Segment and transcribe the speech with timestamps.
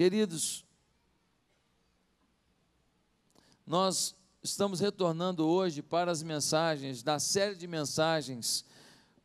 [0.00, 0.64] Queridos,
[3.66, 8.64] nós estamos retornando hoje para as mensagens da série de mensagens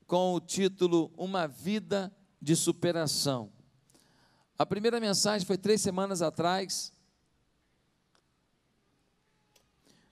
[0.05, 3.53] com o título Uma Vida de Superação.
[4.57, 6.91] A primeira mensagem foi três semanas atrás,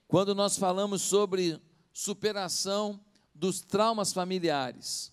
[0.08, 1.62] quando nós falamos sobre
[1.92, 3.04] superação
[3.36, 5.12] dos traumas familiares.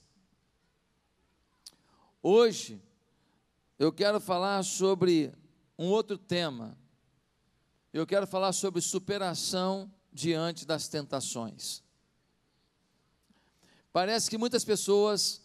[2.22, 2.80] Hoje,
[3.80, 5.39] eu quero falar sobre
[5.80, 6.76] um outro tema.
[7.90, 11.82] Eu quero falar sobre superação diante das tentações.
[13.90, 15.40] Parece que muitas pessoas,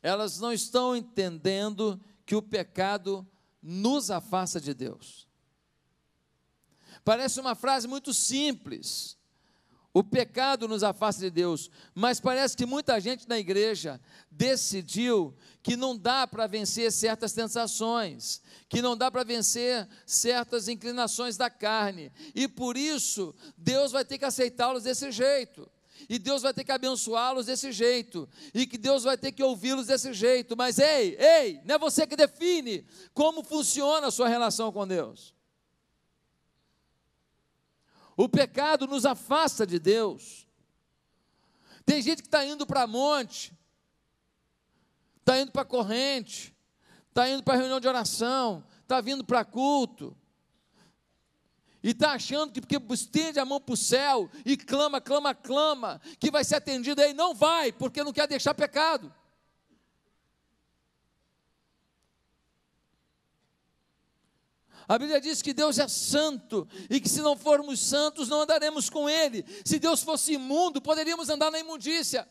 [0.00, 3.26] elas não estão entendendo que o pecado
[3.60, 5.26] nos afasta de Deus.
[7.04, 9.18] Parece uma frase muito simples,
[9.92, 14.00] o pecado nos afasta de Deus, mas parece que muita gente na igreja
[14.30, 21.36] decidiu que não dá para vencer certas tentações, que não dá para vencer certas inclinações
[21.36, 25.68] da carne, e por isso Deus vai ter que aceitá-los desse jeito.
[26.08, 29.86] E Deus vai ter que abençoá-los desse jeito, e que Deus vai ter que ouvi-los
[29.86, 30.56] desse jeito.
[30.56, 35.34] Mas ei, ei, não é você que define como funciona a sua relação com Deus.
[38.16, 40.46] O pecado nos afasta de Deus.
[41.84, 43.52] Tem gente que está indo para monte,
[45.18, 46.54] está indo para corrente,
[47.08, 50.16] está indo para reunião de oração, está vindo para culto,
[51.82, 56.00] e está achando que porque estende a mão para o céu e clama, clama, clama,
[56.18, 57.14] que vai ser atendido aí.
[57.14, 59.12] Não vai, porque não quer deixar pecado.
[64.90, 68.90] A Bíblia diz que Deus é santo e que se não formos santos não andaremos
[68.90, 69.44] com Ele.
[69.64, 72.28] Se Deus fosse imundo, poderíamos andar na imundícia.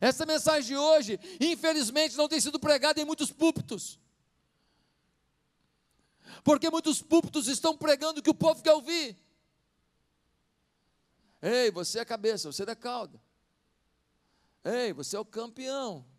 [0.00, 3.98] Essa mensagem de hoje, infelizmente, não tem sido pregada em muitos púlpitos.
[6.44, 9.18] Porque muitos púlpitos estão pregando o que o povo quer ouvir.
[11.42, 13.20] Ei, você é a cabeça, você é a cauda.
[14.62, 16.13] Ei, você é o campeão.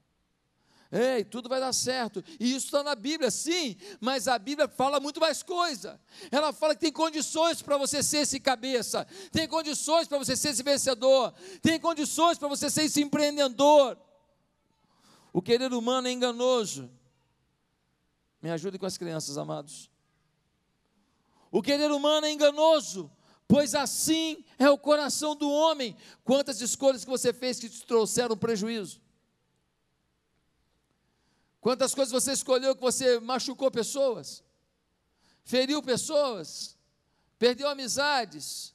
[0.98, 2.24] Ei, tudo vai dar certo.
[2.40, 6.00] E isso está na Bíblia, sim, mas a Bíblia fala muito mais coisa.
[6.32, 10.50] Ela fala que tem condições para você ser esse cabeça, tem condições para você ser
[10.50, 13.98] esse vencedor, tem condições para você ser esse empreendedor.
[15.34, 16.90] O querer humano é enganoso.
[18.42, 19.92] Me ajude com as crianças, amados.
[21.52, 23.12] O querer humano é enganoso,
[23.50, 25.94] pois assim é o coração do homem.
[26.24, 29.04] Quantas escolhas que você fez que te trouxeram prejuízo?
[31.66, 34.44] Quantas coisas você escolheu que você machucou pessoas,
[35.44, 36.78] feriu pessoas,
[37.40, 38.72] perdeu amizades,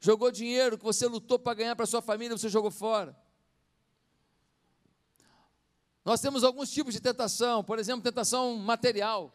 [0.00, 3.14] jogou dinheiro que você lutou para ganhar para sua família, você jogou fora.
[6.02, 9.30] Nós temos alguns tipos de tentação, por exemplo, tentação material.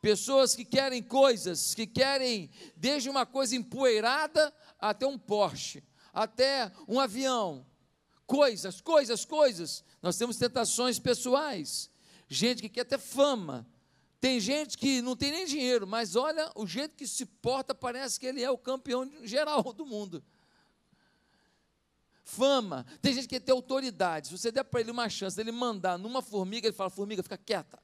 [0.00, 6.98] Pessoas que querem coisas, que querem desde uma coisa empoeirada até um Porsche, até um
[6.98, 7.66] avião,
[8.30, 9.84] coisas, coisas, coisas.
[10.00, 11.90] Nós temos tentações pessoais.
[12.28, 13.66] Gente que quer ter fama.
[14.20, 18.20] Tem gente que não tem nem dinheiro, mas olha o jeito que se porta, parece
[18.20, 20.22] que ele é o campeão geral do mundo.
[22.22, 22.86] Fama.
[23.02, 24.28] Tem gente que quer ter autoridade.
[24.28, 27.36] Se você der para ele uma chance dele mandar numa formiga, ele fala: formiga, fica
[27.36, 27.82] quieta.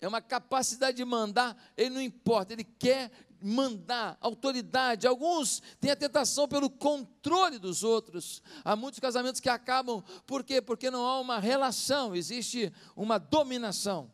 [0.00, 3.12] É uma capacidade de mandar, ele não importa, ele quer
[3.42, 5.06] mandar, autoridade.
[5.06, 8.42] Alguns têm a tentação pelo controle dos outros.
[8.64, 10.60] Há muitos casamentos que acabam, por quê?
[10.60, 14.10] Porque não há uma relação, existe uma dominação.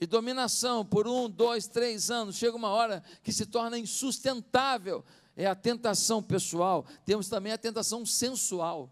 [0.00, 5.04] E dominação por um, dois, três anos, chega uma hora que se torna insustentável.
[5.34, 6.86] É a tentação pessoal.
[7.04, 8.90] Temos também a tentação sensual.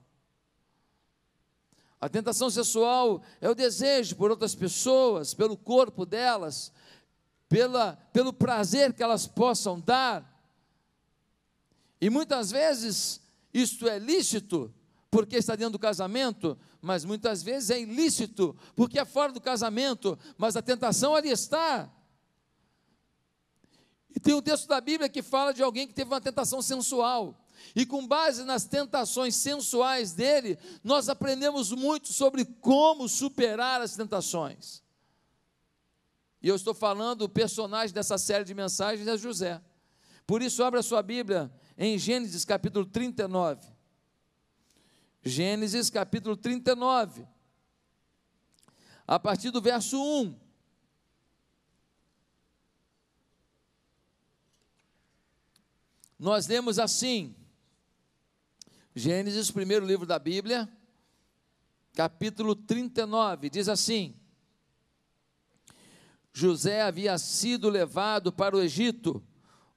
[2.00, 6.70] A tentação sexual é o desejo por outras pessoas, pelo corpo delas,
[7.54, 10.28] pela, pelo prazer que elas possam dar.
[12.00, 13.20] E muitas vezes
[13.52, 14.74] isto é lícito,
[15.08, 20.18] porque está dentro do casamento, mas muitas vezes é ilícito, porque é fora do casamento,
[20.36, 21.88] mas a tentação ali está.
[24.10, 27.40] E tem um texto da Bíblia que fala de alguém que teve uma tentação sensual.
[27.76, 34.83] E com base nas tentações sensuais dele, nós aprendemos muito sobre como superar as tentações.
[36.44, 39.62] E eu estou falando, o personagem dessa série de mensagens é José.
[40.26, 43.66] Por isso, abra sua Bíblia em Gênesis capítulo 39.
[45.22, 47.26] Gênesis capítulo 39.
[49.06, 50.38] A partir do verso 1.
[56.18, 57.34] Nós lemos assim:
[58.94, 60.70] Gênesis, primeiro livro da Bíblia,
[61.94, 64.20] capítulo 39, diz assim:
[66.36, 69.22] José havia sido levado para o Egito,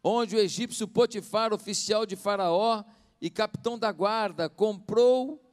[0.03, 2.83] onde o egípcio Potifar, oficial de Faraó
[3.21, 5.43] e capitão da guarda, comprou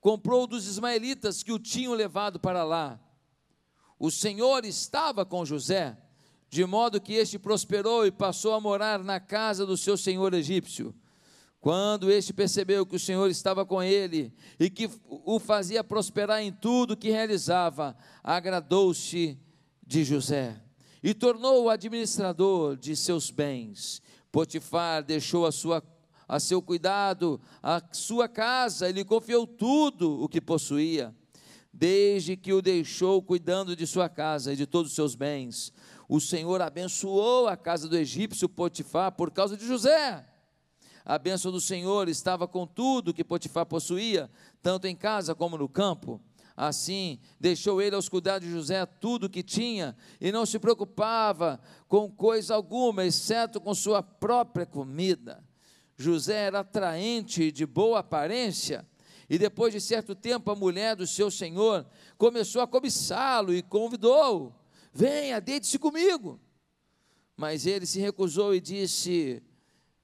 [0.00, 2.98] comprou dos ismaelitas que o tinham levado para lá.
[3.98, 5.96] O Senhor estava com José,
[6.48, 10.92] de modo que este prosperou e passou a morar na casa do seu senhor egípcio.
[11.60, 16.50] Quando este percebeu que o Senhor estava com ele e que o fazia prosperar em
[16.50, 19.38] tudo que realizava, agradou-se
[19.92, 20.56] de José
[21.02, 24.00] e tornou-o administrador de seus bens.
[24.30, 25.82] Potifar deixou a sua
[26.26, 31.14] a seu cuidado a sua casa, ele confiou tudo o que possuía,
[31.70, 35.72] desde que o deixou cuidando de sua casa e de todos os seus bens.
[36.08, 40.26] O Senhor abençoou a casa do egípcio Potifar por causa de José
[41.04, 44.30] a bênção do Senhor estava com tudo que Potifar possuía,
[44.62, 46.20] tanto em casa como no campo.
[46.64, 51.60] Assim, deixou ele aos cuidados de José tudo o que tinha e não se preocupava
[51.88, 55.42] com coisa alguma, exceto com sua própria comida.
[55.96, 58.86] José era atraente e de boa aparência,
[59.28, 61.84] e depois de certo tempo a mulher do seu senhor
[62.16, 64.54] começou a cobiçá-lo e convidou:
[64.94, 66.40] Venha, deite-se comigo.
[67.36, 69.42] Mas ele se recusou e disse: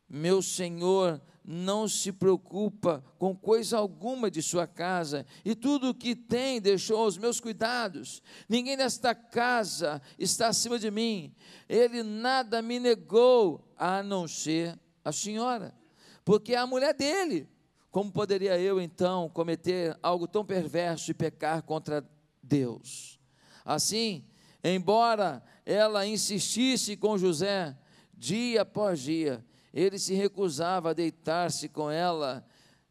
[0.09, 1.21] meu senhor
[1.51, 6.99] não se preocupa com coisa alguma de sua casa, e tudo o que tem deixou
[6.99, 8.23] aos meus cuidados.
[8.47, 11.35] Ninguém nesta casa está acima de mim.
[11.67, 15.75] Ele nada me negou, a não ser a senhora,
[16.23, 17.49] porque é a mulher dele.
[17.91, 22.07] Como poderia eu então cometer algo tão perverso e pecar contra
[22.43, 23.19] Deus?
[23.65, 24.25] Assim,
[24.63, 27.75] embora ela insistisse com José,
[28.15, 32.47] dia após dia, ele se recusava a deitar-se com ela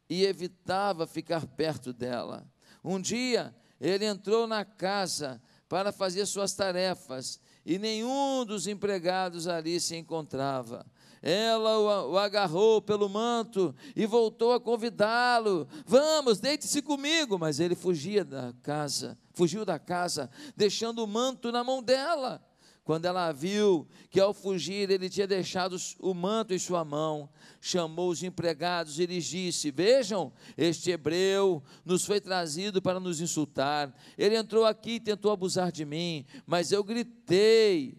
[0.08, 2.46] e evitava ficar perto dela.
[2.82, 9.78] Um dia, ele entrou na casa para fazer suas tarefas e nenhum dos empregados ali
[9.78, 10.86] se encontrava.
[11.20, 17.38] Ela o, agarrou pelo manto e voltou a convidá-lo: Vamos, deite-se comigo.
[17.38, 22.40] Mas ele fugia da casa, fugiu da casa, deixando o manto na mão dela.
[22.88, 27.28] Quando ela viu que ao fugir ele tinha deixado o manto em sua mão,
[27.60, 33.94] chamou os empregados e lhes disse: Vejam, este hebreu nos foi trazido para nos insultar.
[34.16, 37.98] Ele entrou aqui e tentou abusar de mim, mas eu gritei.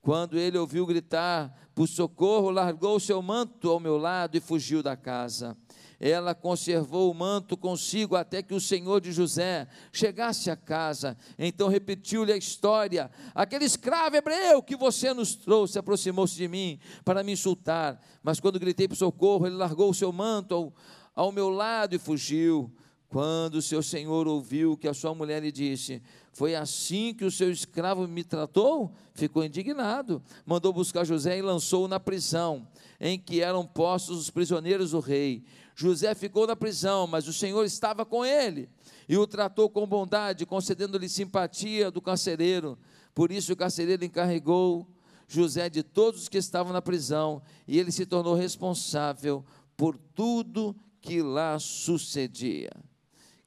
[0.00, 4.96] Quando ele ouviu gritar por socorro, largou seu manto ao meu lado e fugiu da
[4.96, 5.56] casa
[6.00, 11.14] ela conservou o manto consigo até que o senhor de José chegasse a casa.
[11.38, 17.22] Então repetiu-lhe a história: aquele escravo hebreu que você nos trouxe aproximou-se de mim para
[17.22, 20.74] me insultar, mas quando gritei por socorro, ele largou o seu manto ao,
[21.14, 22.72] ao meu lado e fugiu.
[23.10, 26.00] Quando o seu senhor ouviu que a sua mulher lhe disse:
[26.32, 28.92] Foi assim que o seu escravo me tratou?
[29.14, 30.22] Ficou indignado.
[30.46, 32.68] Mandou buscar José e lançou-o na prisão,
[33.00, 35.42] em que eram postos os prisioneiros do rei.
[35.74, 38.68] José ficou na prisão, mas o Senhor estava com ele
[39.08, 42.78] e o tratou com bondade, concedendo-lhe simpatia do carcereiro.
[43.12, 44.86] Por isso o carcereiro encarregou
[45.26, 49.44] José de todos os que estavam na prisão e ele se tornou responsável
[49.76, 52.70] por tudo que lá sucedia.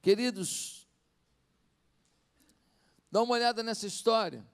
[0.04, 0.86] Queridos,
[3.10, 4.46] dá uma olhada nessa história.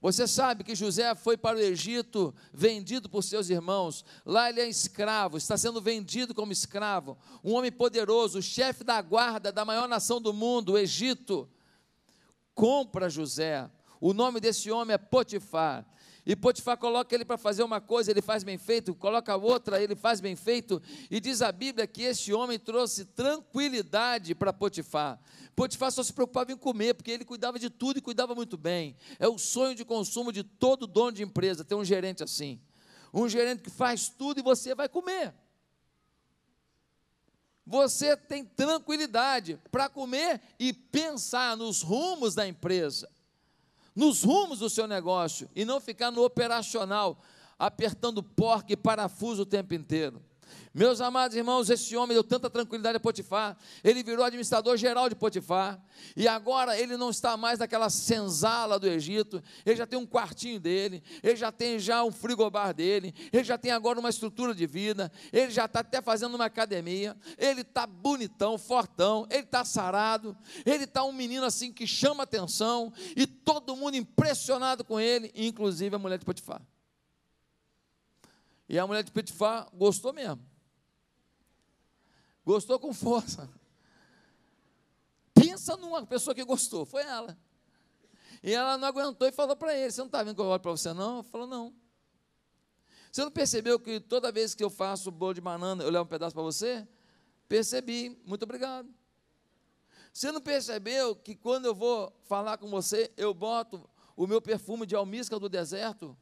[0.00, 4.04] Você sabe que José foi para o Egito vendido por seus irmãos.
[4.24, 7.18] Lá ele é escravo, está sendo vendido como escravo.
[7.42, 11.50] Um homem poderoso, chefe da guarda da maior nação do mundo, o Egito,
[12.54, 13.68] compra José.
[14.00, 15.84] O nome desse homem é Potifar.
[16.24, 19.96] E Potifar coloca ele para fazer uma coisa, ele faz bem feito, coloca outra, ele
[19.96, 20.80] faz bem feito.
[21.10, 25.18] E diz a Bíblia que esse homem trouxe tranquilidade para Potifar.
[25.56, 28.96] Potifar só se preocupava em comer, porque ele cuidava de tudo e cuidava muito bem.
[29.18, 32.60] É o sonho de consumo de todo dono de empresa, ter um gerente assim.
[33.12, 35.34] Um gerente que faz tudo e você vai comer.
[37.66, 43.08] Você tem tranquilidade para comer e pensar nos rumos da empresa
[43.94, 47.20] nos rumos do seu negócio e não ficar no operacional,
[47.58, 50.22] apertando porca e parafuso o tempo inteiro.
[50.72, 55.16] Meus amados irmãos, esse homem deu tanta tranquilidade a Potifar, ele virou administrador geral de
[55.16, 55.82] Potifar,
[56.16, 60.60] e agora ele não está mais naquela senzala do Egito, ele já tem um quartinho
[60.60, 64.66] dele, ele já tem já um frigobar dele, ele já tem agora uma estrutura de
[64.66, 70.36] vida, ele já está até fazendo uma academia, ele está bonitão, fortão, ele está sarado,
[70.64, 75.96] ele está um menino assim que chama atenção, e todo mundo impressionado com ele, inclusive
[75.96, 76.62] a mulher de Potifar.
[78.70, 80.40] E a mulher de Potifar gostou mesmo.
[82.44, 83.50] Gostou com força.
[85.34, 87.36] Pensa numa pessoa que gostou, foi ela.
[88.40, 90.60] E ela não aguentou e falou para ele: Você não está vendo que eu olho
[90.60, 91.18] para você, não?
[91.18, 91.74] Ele falou: Não.
[93.10, 96.08] Você não percebeu que toda vez que eu faço bolo de banana, eu levo um
[96.08, 96.86] pedaço para você?
[97.48, 98.88] Percebi, muito obrigado.
[100.12, 104.86] Você não percebeu que quando eu vou falar com você, eu boto o meu perfume
[104.86, 106.16] de almíscar do deserto?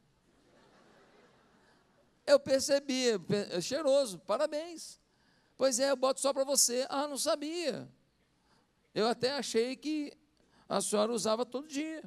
[2.29, 3.07] Eu percebi,
[3.51, 5.01] é cheiroso, parabéns.
[5.57, 6.87] Pois é, eu boto só para você.
[6.91, 7.89] Ah, não sabia.
[8.95, 10.13] Eu até achei que
[10.69, 12.03] a senhora usava todo dia.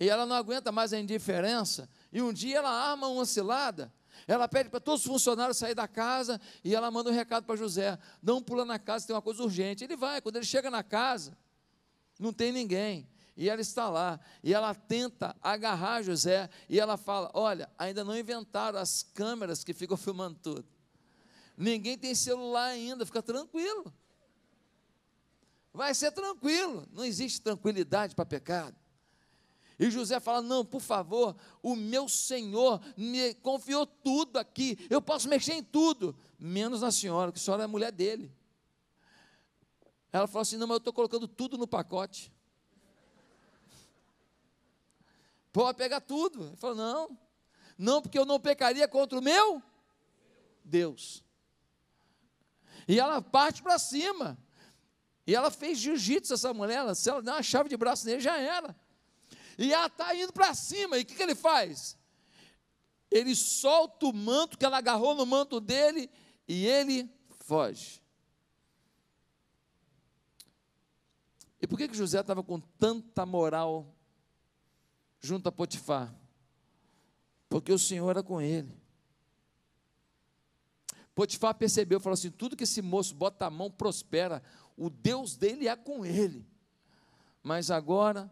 [0.00, 1.86] E ela não aguenta mais a indiferença.
[2.10, 3.92] E um dia ela arma uma cilada.
[4.26, 7.56] Ela pede para todos os funcionários sair da casa e ela manda um recado para
[7.56, 9.84] José: não pula na casa, tem uma coisa urgente.
[9.84, 11.36] Ele vai, quando ele chega na casa,
[12.18, 13.06] não tem ninguém.
[13.40, 18.14] E ela está lá, e ela tenta agarrar José, e ela fala: Olha, ainda não
[18.14, 20.68] inventaram as câmeras que ficam filmando tudo.
[21.56, 23.90] Ninguém tem celular ainda, fica tranquilo.
[25.72, 28.76] Vai ser tranquilo, não existe tranquilidade para pecado.
[29.78, 35.26] E José fala: Não, por favor, o meu Senhor me confiou tudo aqui, eu posso
[35.26, 38.30] mexer em tudo, menos na senhora, que a senhora é mulher dele.
[40.12, 42.30] Ela falou assim: Não, mas eu estou colocando tudo no pacote.
[45.52, 46.48] Pode pegar tudo.
[46.48, 47.18] Ele falou: Não,
[47.76, 49.62] não, porque eu não pecaria contra o meu
[50.64, 51.24] Deus.
[52.86, 54.38] E ela parte para cima.
[55.26, 56.94] E ela fez jiu-jitsu, essa mulher.
[56.94, 58.76] Se ela der uma chave de braço nele, já era.
[59.56, 60.98] E ela está indo para cima.
[60.98, 61.96] E o que, que ele faz?
[63.10, 66.10] Ele solta o manto que ela agarrou no manto dele
[66.46, 68.00] e ele foge.
[71.60, 73.94] E por que, que José estava com tanta moral
[75.20, 76.14] junto a Potifar?
[77.48, 78.80] Porque o Senhor era com ele.
[81.14, 84.42] Potifar percebeu, falou assim: tudo que esse moço bota a mão prospera,
[84.76, 86.46] o Deus dele é com ele.
[87.42, 88.30] Mas agora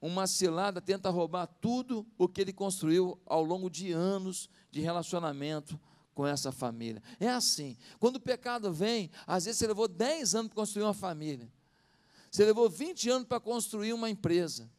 [0.00, 5.78] uma cilada tenta roubar tudo o que ele construiu ao longo de anos de relacionamento
[6.14, 7.02] com essa família.
[7.18, 10.94] É assim, quando o pecado vem, às vezes você levou 10 anos para construir uma
[10.94, 11.50] família,
[12.30, 14.70] você levou 20 anos para construir uma empresa,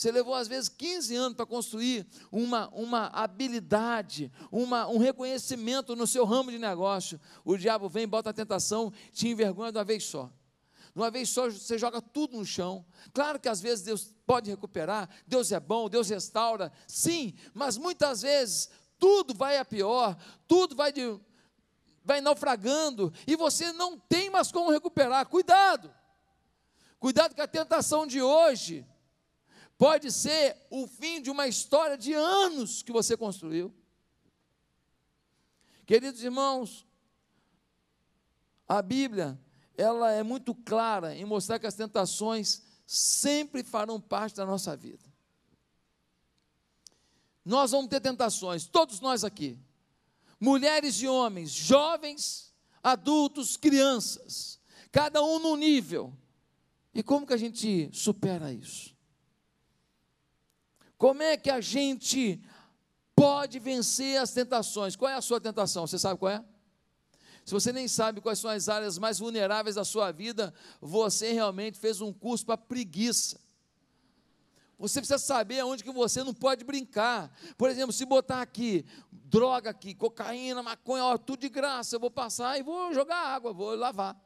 [0.00, 6.06] você levou às vezes 15 anos para construir uma, uma habilidade, uma, um reconhecimento no
[6.06, 7.20] seu ramo de negócio.
[7.44, 10.32] O diabo vem, bota a tentação, te envergonha de uma vez só.
[10.94, 12.82] De uma vez só você joga tudo no chão.
[13.12, 18.22] Claro que às vezes Deus pode recuperar, Deus é bom, Deus restaura, sim, mas muitas
[18.22, 20.16] vezes tudo vai a pior,
[20.48, 21.20] tudo vai de,
[22.02, 25.26] vai naufragando e você não tem mais como recuperar.
[25.26, 25.94] Cuidado!
[26.98, 28.86] Cuidado que a tentação de hoje
[29.80, 33.74] pode ser o fim de uma história de anos que você construiu.
[35.86, 36.86] Queridos irmãos,
[38.68, 39.40] a Bíblia
[39.78, 45.10] ela é muito clara em mostrar que as tentações sempre farão parte da nossa vida.
[47.42, 49.58] Nós vamos ter tentações, todos nós aqui,
[50.38, 54.60] mulheres e homens, jovens, adultos, crianças,
[54.92, 56.12] cada um no nível.
[56.92, 58.89] E como que a gente supera isso?
[61.00, 62.38] Como é que a gente
[63.16, 64.94] pode vencer as tentações?
[64.94, 65.86] Qual é a sua tentação?
[65.86, 66.44] Você sabe qual é?
[67.42, 71.78] Se você nem sabe quais são as áreas mais vulneráveis da sua vida, você realmente
[71.78, 73.40] fez um curso para preguiça.
[74.78, 77.34] Você precisa saber aonde que você não pode brincar.
[77.56, 82.10] Por exemplo, se botar aqui droga aqui, cocaína, maconha, ó, tudo de graça, eu vou
[82.10, 84.22] passar e vou jogar água, vou lavar.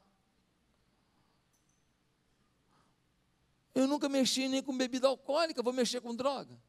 [3.73, 6.64] Eu nunca mexi nem com bebida alcoólica, vou mexer com droga.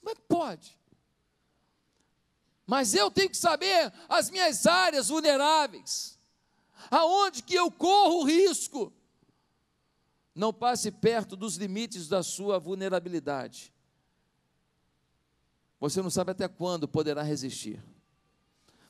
[0.00, 0.78] Como é que pode?
[2.66, 6.18] Mas eu tenho que saber as minhas áreas vulneráveis.
[6.90, 8.92] Aonde que eu corro risco?
[10.34, 13.72] Não passe perto dos limites da sua vulnerabilidade.
[15.80, 17.82] Você não sabe até quando poderá resistir.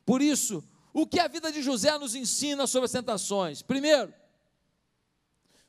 [0.04, 0.62] Por isso,
[0.92, 3.62] o que a vida de José nos ensina sobre as tentações?
[3.62, 4.12] Primeiro,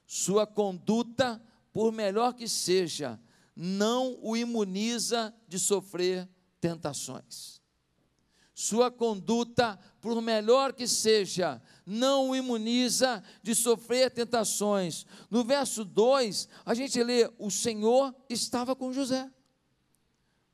[0.06, 3.20] sua conduta, por melhor que seja,
[3.64, 6.28] não o imuniza de sofrer
[6.60, 7.62] tentações.
[8.56, 15.06] Sua conduta, por melhor que seja, não o imuniza de sofrer tentações.
[15.30, 19.32] No verso 2, a gente lê: O Senhor estava com José.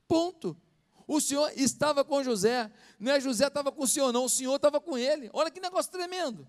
[0.06, 0.54] Ponto.
[1.06, 2.70] O Senhor estava com José.
[3.00, 4.26] Não é José estava com o Senhor, não.
[4.26, 5.30] O Senhor estava com ele.
[5.32, 6.46] Olha que negócio tremendo.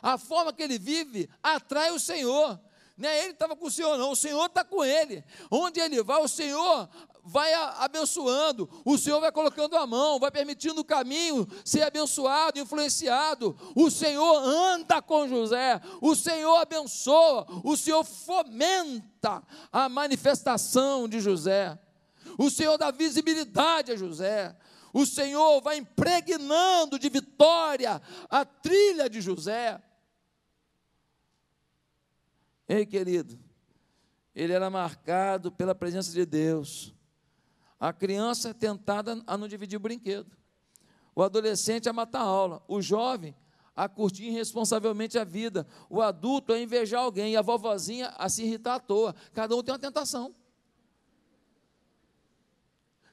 [0.00, 2.60] A forma que ele vive atrai o Senhor.
[2.98, 4.10] Não é ele que estava com o Senhor, não.
[4.10, 5.24] O Senhor está com ele.
[5.50, 6.88] Onde ele vai, o Senhor
[7.24, 13.56] vai abençoando, o Senhor vai colocando a mão, vai permitindo o caminho ser abençoado, influenciado.
[13.76, 21.78] O Senhor anda com José, o Senhor abençoa, o Senhor fomenta a manifestação de José.
[22.36, 24.56] O Senhor dá visibilidade a José.
[24.92, 29.80] O Senhor vai impregnando de vitória a trilha de José.
[32.68, 33.38] Ei, querido,
[34.34, 36.94] ele era marcado pela presença de Deus.
[37.80, 40.36] A criança é tentada a não dividir o brinquedo.
[41.14, 42.62] O adolescente a matar a aula.
[42.68, 43.34] O jovem
[43.74, 45.66] a curtir irresponsavelmente a vida.
[45.88, 47.32] O adulto a invejar alguém.
[47.32, 49.14] E a vovozinha a se irritar à toa.
[49.32, 50.34] Cada um tem uma tentação.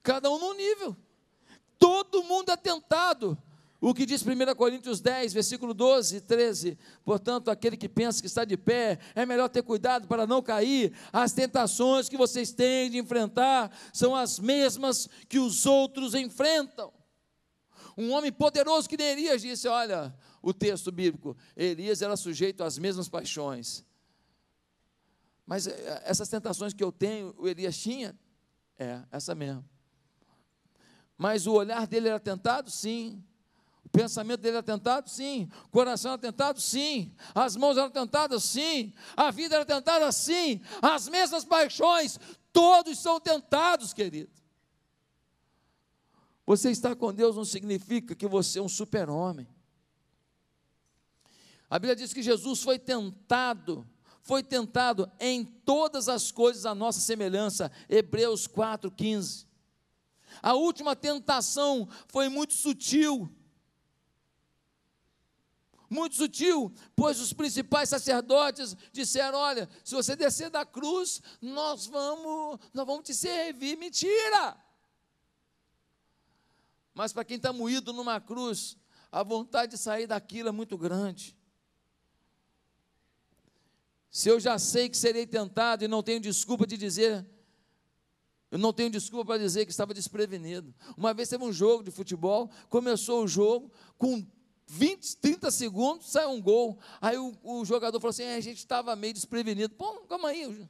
[0.04, 0.96] Cada um num nível.
[1.80, 3.38] Todo mundo é tentado.
[3.82, 8.28] O que diz 1 Coríntios 10, versículo 12 e 13: Portanto, aquele que pensa que
[8.28, 10.94] está de pé, é melhor ter cuidado para não cair.
[11.12, 16.92] As tentações que vocês têm de enfrentar são as mesmas que os outros enfrentam.
[17.98, 22.78] Um homem poderoso que nem Elias disse: Olha, o texto bíblico, Elias era sujeito às
[22.78, 23.86] mesmas paixões.
[25.46, 28.18] Mas eh, essas tentações que eu tenho, o Elias tinha?
[28.78, 29.64] É, essa mesmo.
[31.18, 32.70] Mas o olhar dele era tentado?
[32.70, 33.24] Sim.
[33.96, 35.10] Pensamento dele era tentado?
[35.10, 35.50] Sim.
[35.66, 36.60] O coração era tentado?
[36.60, 37.14] Sim.
[37.34, 38.44] As mãos eram tentadas?
[38.44, 38.94] Sim.
[39.16, 40.12] A vida era tentada?
[40.12, 40.62] Sim.
[40.82, 42.20] As mesmas paixões,
[42.52, 44.32] todos são tentados, querido.
[46.46, 49.48] Você estar com Deus não significa que você é um super-homem.
[51.70, 53.88] A Bíblia diz que Jesus foi tentado,
[54.22, 57.72] foi tentado em todas as coisas a nossa semelhança.
[57.90, 59.46] Hebreus 4,15.
[60.42, 63.30] A última tentação foi muito sutil
[65.96, 72.60] muito sutil, pois os principais sacerdotes disseram: Olha, se você descer da cruz, nós vamos,
[72.74, 73.78] nós vamos te servir.
[73.78, 74.58] Mentira!
[76.94, 78.78] Mas para quem está moído numa cruz,
[79.12, 81.36] a vontade de sair daquilo é muito grande.
[84.12, 87.26] Se eu já sei que serei tentado e não tenho desculpa de dizer,
[88.50, 90.74] eu não tenho desculpa para dizer que estava desprevenido.
[90.96, 94.26] Uma vez teve um jogo de futebol, começou o jogo com
[94.68, 96.80] 20, 30 segundos, sai um gol.
[97.00, 99.74] Aí o, o jogador falou assim: é, a gente estava meio desprevenido.
[99.76, 100.68] Pô, calma aí.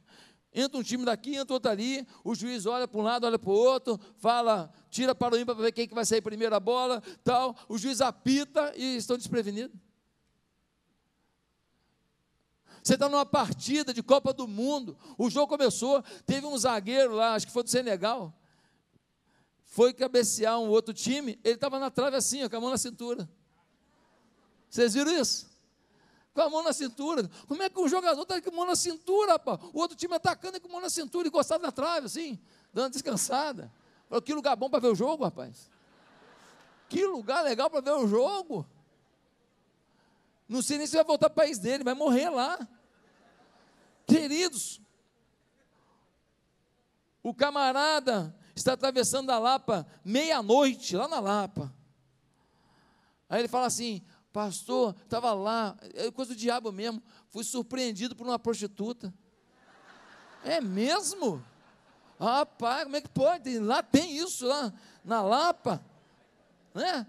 [0.52, 2.06] Entra um time daqui, entra outro ali.
[2.24, 5.54] O juiz olha para um lado, olha para o outro, fala, tira para o ímpar
[5.54, 7.54] para ver quem que vai sair primeiro a bola, tal.
[7.68, 9.78] O juiz apita e estão desprevenidos.
[12.82, 14.96] Você está numa partida de Copa do Mundo.
[15.18, 18.32] O jogo começou, teve um zagueiro lá, acho que foi do Senegal.
[19.64, 23.28] Foi cabecear um outro time, ele estava na trave assim, com a mão na cintura.
[24.68, 25.48] Vocês viram isso?
[26.34, 27.30] Com a mão na cintura.
[27.48, 29.60] Como é que um jogador está com a mão na cintura, rapaz?
[29.72, 32.38] O outro time atacando com a mão na cintura, encostado na trave, assim,
[32.72, 33.72] dando descansada.
[34.24, 35.70] Que lugar bom para ver o jogo, rapaz.
[36.88, 38.66] Que lugar legal para ver o jogo.
[40.48, 42.68] Não sei nem se vai voltar para o país dele, vai morrer lá.
[44.06, 44.80] Queridos,
[47.22, 51.74] o camarada está atravessando a Lapa meia-noite, lá na Lapa.
[53.28, 57.02] Aí ele fala assim: Pastor, estava lá, é coisa do diabo mesmo.
[57.30, 59.10] Fui surpreendido por uma prostituta.
[60.44, 61.42] É mesmo?
[62.20, 63.58] Rapaz, como é que pode?
[63.58, 65.82] Lá tem isso, lá na Lapa.
[66.74, 67.06] Né?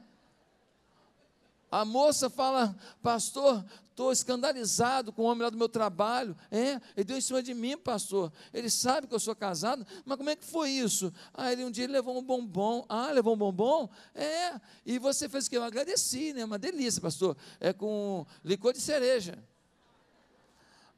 [1.70, 3.62] A moça fala, pastor,
[3.97, 6.38] estou escandalizado com o homem lá do meu trabalho.
[6.51, 8.31] É, ele deu em cima de mim, pastor.
[8.53, 11.12] Ele sabe que eu sou casado, mas como é que foi isso?
[11.33, 12.86] Ah, ele um dia levou um bombom.
[12.88, 13.89] Ah, levou um bombom?
[14.13, 14.62] É.
[14.86, 15.57] E você fez o que?
[15.57, 16.45] Eu agradeci, né?
[16.45, 17.36] Uma delícia, pastor.
[17.60, 19.43] É com licor de cereja.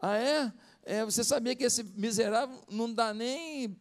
[0.02, 0.54] Ah, é?
[0.84, 3.78] é você sabia que esse miserável não dá nem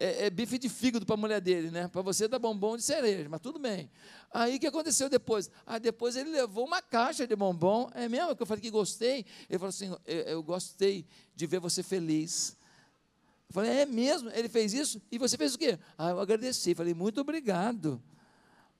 [0.00, 1.86] é, é bife de fígado para a mulher dele, né?
[1.86, 3.88] Para você dá bombom de cereja, mas tudo bem.
[4.30, 5.50] Aí o que aconteceu depois?
[5.66, 7.90] Ah, depois ele levou uma caixa de bombom.
[7.94, 9.24] É mesmo que eu falei que gostei.
[9.48, 12.56] Ele falou assim: eu, eu gostei de ver você feliz.
[13.48, 14.30] Eu falei, é mesmo?
[14.30, 15.00] Ele fez isso?
[15.10, 15.78] E você fez o quê?
[15.96, 16.74] Ah, eu agradeci.
[16.74, 18.02] Falei, muito obrigado.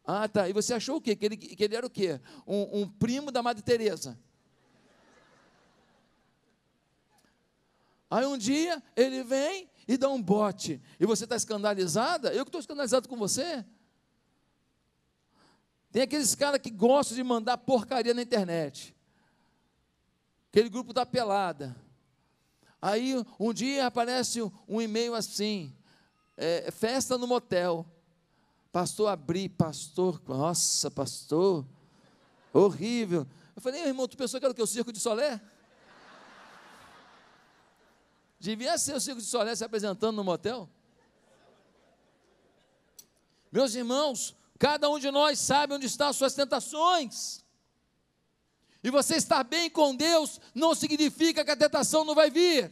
[0.04, 0.48] Ah, tá.
[0.48, 1.16] E você achou o quê?
[1.16, 2.20] Que ele, que ele era o quê?
[2.46, 4.18] Um, um primo da Madre Teresa.
[8.10, 12.48] Aí um dia ele vem e dá um bote, e você está escandalizada, eu que
[12.48, 13.64] estou escandalizado com você.
[15.90, 18.94] Tem aqueles caras que gostam de mandar porcaria na internet.
[20.50, 21.76] Aquele grupo da pelada.
[22.80, 25.74] Aí um dia aparece um e-mail assim:
[26.36, 27.86] é, festa no motel.
[28.70, 31.66] Pastor abri, pastor, nossa, pastor,
[32.52, 33.26] horrível.
[33.56, 34.62] Eu falei, irmão, tu pensou que era o que?
[34.62, 35.40] O circo de Solé?
[38.38, 40.68] Devia ser o Circo de Solé se apresentando no motel.
[43.50, 47.44] Meus irmãos, cada um de nós sabe onde estão as suas tentações.
[48.82, 52.70] E você estar bem com Deus não significa que a tentação não vai vir.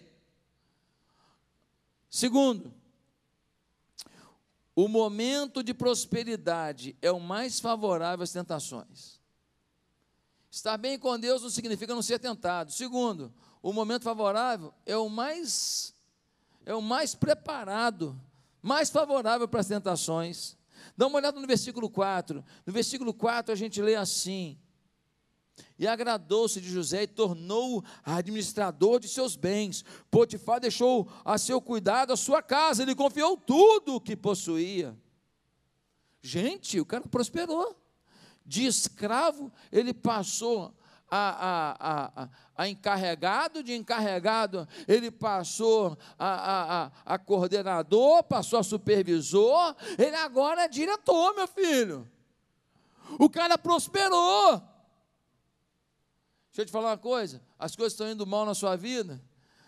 [2.08, 2.72] Segundo,
[4.74, 9.20] o momento de prosperidade é o mais favorável às tentações.
[10.50, 12.72] Estar bem com Deus não significa não ser tentado.
[12.72, 15.94] Segundo, o momento favorável é o mais
[16.64, 18.20] é o mais preparado,
[18.60, 20.55] mais favorável para as tentações.
[20.96, 22.44] Dá uma olhada no versículo 4.
[22.66, 24.58] No versículo 4 a gente lê assim:
[25.78, 29.84] e agradou-se de José e tornou-o administrador de seus bens.
[30.10, 34.96] Potifar deixou a seu cuidado a sua casa, ele confiou tudo o que possuía.
[36.22, 37.76] Gente, o cara prosperou.
[38.44, 40.72] De escravo, ele passou
[41.10, 48.64] a, a, a, a, encarregado, de encarregado, ele passou a, a, a, coordenador, passou a
[48.64, 52.10] supervisor, ele agora é diretor, meu filho.
[53.18, 54.60] O cara prosperou.
[56.48, 59.22] Deixa eu te falar uma coisa: as coisas estão indo mal na sua vida.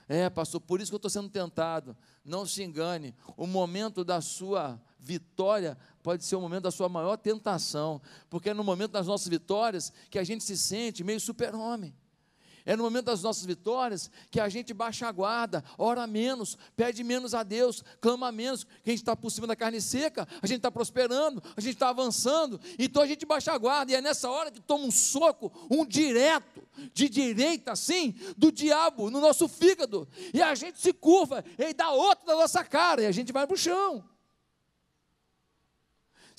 [0.08, 1.96] É, pastor, por isso que eu estou sendo tentado.
[2.24, 7.16] Não se engane, o momento da sua vitória pode ser o momento da sua maior
[7.16, 11.94] tentação, porque é no momento das nossas vitórias que a gente se sente meio super-homem.
[12.68, 17.02] É no momento das nossas vitórias que a gente baixa a guarda, ora menos, pede
[17.02, 20.46] menos a Deus, clama menos, que a gente está por cima da carne seca, a
[20.46, 24.02] gente está prosperando, a gente está avançando, então a gente baixa a guarda, e é
[24.02, 29.48] nessa hora que toma um soco, um direto, de direita assim, do diabo no nosso
[29.48, 33.32] fígado, e a gente se curva, e dá outro na nossa cara, e a gente
[33.32, 34.04] vai para o chão.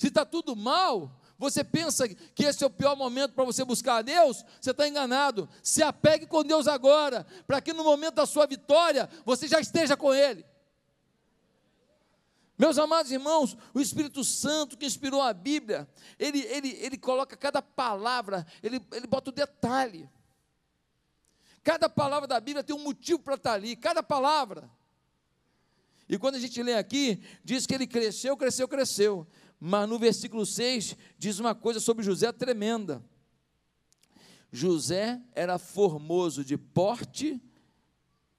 [0.00, 3.96] Se está tudo mal, você pensa que esse é o pior momento para você buscar
[3.96, 4.42] a Deus?
[4.58, 5.46] Você está enganado.
[5.62, 9.98] Se apegue com Deus agora, para que no momento da sua vitória você já esteja
[9.98, 10.42] com Ele.
[12.56, 15.86] Meus amados irmãos, o Espírito Santo que inspirou a Bíblia,
[16.18, 20.08] ele, ele, ele coloca cada palavra, ele, ele bota o detalhe.
[21.62, 24.70] Cada palavra da Bíblia tem um motivo para estar ali, cada palavra.
[26.10, 29.28] E quando a gente lê aqui, diz que ele cresceu, cresceu, cresceu.
[29.60, 33.04] Mas no versículo 6 diz uma coisa sobre José tremenda.
[34.50, 37.38] José era formoso de porte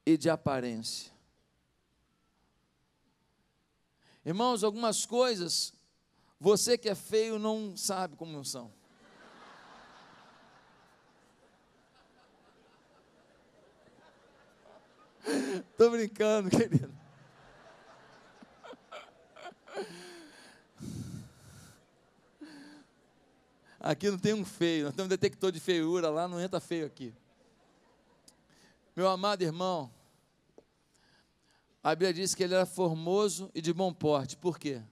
[0.04, 1.14] e de aparência.
[4.26, 5.74] Irmãos, algumas coisas
[6.40, 8.74] você que é feio não sabe como são.
[15.72, 17.01] Estou brincando, querido.
[23.84, 26.86] Aqui não tem um feio, nós temos um detector de feiura lá, não entra feio
[26.86, 27.12] aqui.
[28.96, 29.91] Meu amado irmão,
[31.84, 34.38] a Bíblia diz que ele era formoso e de bom porte.
[34.38, 34.84] Por quê?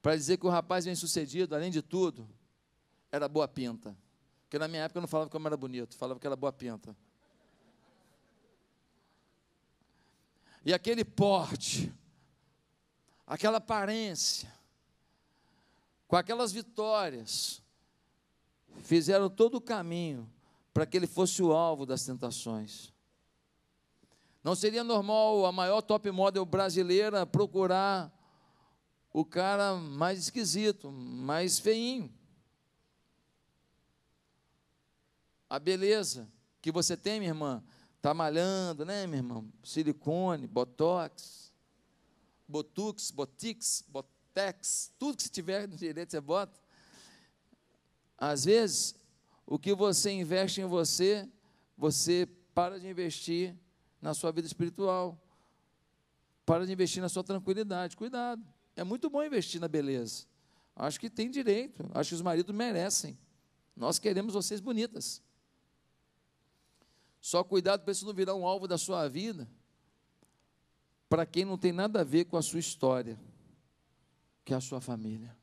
[0.00, 2.28] Para dizer que o rapaz bem sucedido, além de tudo,
[3.10, 3.96] era boa pinta.
[4.44, 6.52] Porque na minha época eu não falava que eu era bonito, falava que era boa
[6.52, 6.96] pinta.
[10.64, 11.92] E aquele porte,
[13.26, 14.55] aquela aparência,
[16.06, 17.62] com aquelas vitórias,
[18.82, 20.30] fizeram todo o caminho
[20.72, 22.92] para que ele fosse o alvo das tentações.
[24.42, 28.12] Não seria normal a maior top model brasileira procurar
[29.12, 32.12] o cara mais esquisito, mais feinho.
[35.48, 36.28] A beleza
[36.60, 37.64] que você tem, minha irmã,
[37.96, 39.44] está malhando, né, minha irmã?
[39.64, 41.52] Silicone, botox,
[42.46, 44.06] botux, botix, bot
[44.98, 46.60] Tudo que se tiver no direito você bota.
[48.18, 48.94] Às vezes,
[49.46, 51.28] o que você investe em você,
[51.76, 53.54] você para de investir
[54.00, 55.18] na sua vida espiritual.
[56.44, 57.96] Para de investir na sua tranquilidade.
[57.96, 58.42] Cuidado.
[58.74, 60.26] É muito bom investir na beleza.
[60.74, 61.88] Acho que tem direito.
[61.94, 63.18] Acho que os maridos merecem.
[63.74, 65.22] Nós queremos vocês bonitas.
[67.20, 69.48] Só cuidado para isso não virar um alvo da sua vida
[71.08, 73.18] para quem não tem nada a ver com a sua história
[74.46, 75.36] que é a sua família.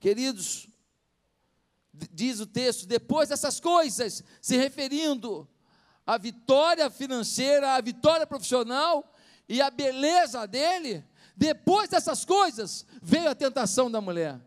[0.00, 0.66] Queridos,
[1.92, 5.46] diz o texto, depois dessas coisas, se referindo
[6.06, 9.14] à vitória financeira, à vitória profissional
[9.46, 11.04] e à beleza dele,
[11.36, 14.40] depois dessas coisas, veio a tentação da mulher.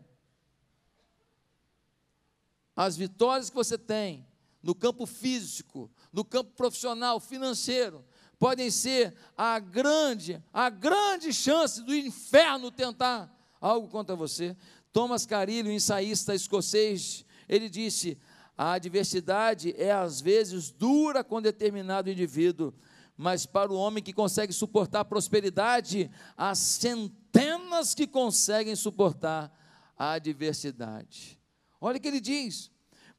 [2.74, 4.26] As vitórias que você tem
[4.60, 8.04] no campo físico, no campo profissional, financeiro,
[8.38, 14.56] podem ser a grande, a grande chance do inferno tentar algo contra você.
[14.92, 18.18] Thomas Carilho, ensaísta escocês, ele disse:
[18.56, 22.72] a adversidade é às vezes dura com determinado indivíduo,
[23.16, 29.52] mas para o homem que consegue suportar a prosperidade, há centenas que conseguem suportar
[29.98, 31.38] a adversidade.
[31.80, 32.70] Olha o que ele diz: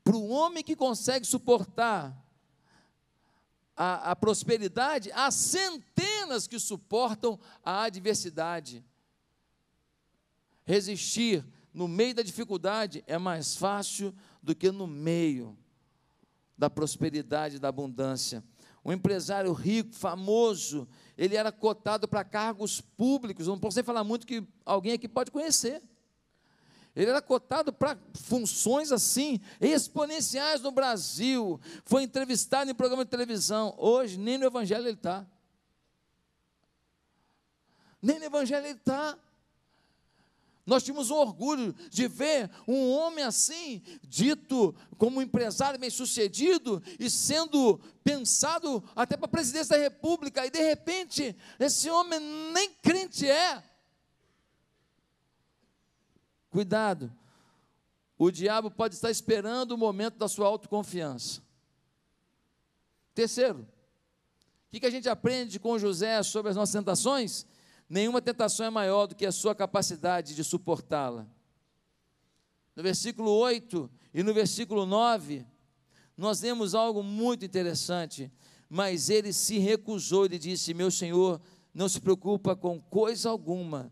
[0.04, 2.16] para o homem que consegue suportar
[3.78, 8.84] a, a, prosperidade, há centenas que suportam a adversidade.
[10.66, 15.56] Resistir no meio da dificuldade é mais fácil do que no meio
[16.58, 18.44] da prosperidade, da abundância.
[18.84, 23.46] Um empresário rico, famoso, ele era cotado para cargos públicos.
[23.46, 25.84] Não posso nem falar muito que alguém aqui pode conhecer.
[26.98, 31.62] Ele era cotado para funções assim, exponenciais no Brasil.
[31.86, 33.76] Foi entrevistado em programa de televisão.
[33.78, 35.24] Hoje, nem no Evangelho ele está.
[38.02, 39.16] Nem no Evangelho ele está.
[40.66, 47.12] Nós tínhamos um orgulho de ver um homem assim, dito como um empresário bem-sucedido e
[47.12, 52.20] sendo pensado até para a presidência da República, e de repente, esse homem
[52.52, 53.64] nem crente é.
[56.50, 57.12] Cuidado,
[58.18, 61.42] o diabo pode estar esperando o momento da sua autoconfiança.
[63.14, 63.68] Terceiro,
[64.68, 67.46] o que a gente aprende com José sobre as nossas tentações?
[67.90, 71.28] Nenhuma tentação é maior do que a sua capacidade de suportá-la.
[72.76, 75.46] No versículo 8 e no versículo 9,
[76.16, 78.32] nós vemos algo muito interessante.
[78.70, 81.42] Mas ele se recusou, ele disse: Meu senhor,
[81.74, 83.92] não se preocupa com coisa alguma,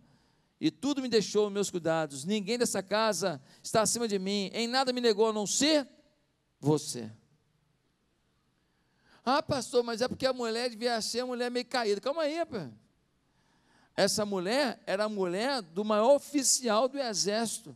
[0.60, 2.26] e tudo me deixou meus cuidados.
[2.26, 5.88] Ninguém dessa casa está acima de mim, em nada me negou a não ser
[6.60, 7.12] você.
[9.24, 12.00] Ah, pastor, mas é porque a mulher devia ser uma mulher meio caída.
[12.00, 12.70] Calma aí, rapaz.
[13.96, 17.76] Essa mulher era a mulher do maior oficial do exército.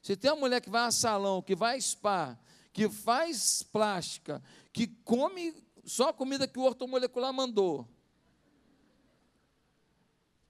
[0.00, 2.38] Se tem uma mulher que vai a salão, que vai a spa,
[2.72, 5.54] que faz plástica, que come
[5.84, 7.86] só a comida que o ortomolecular mandou,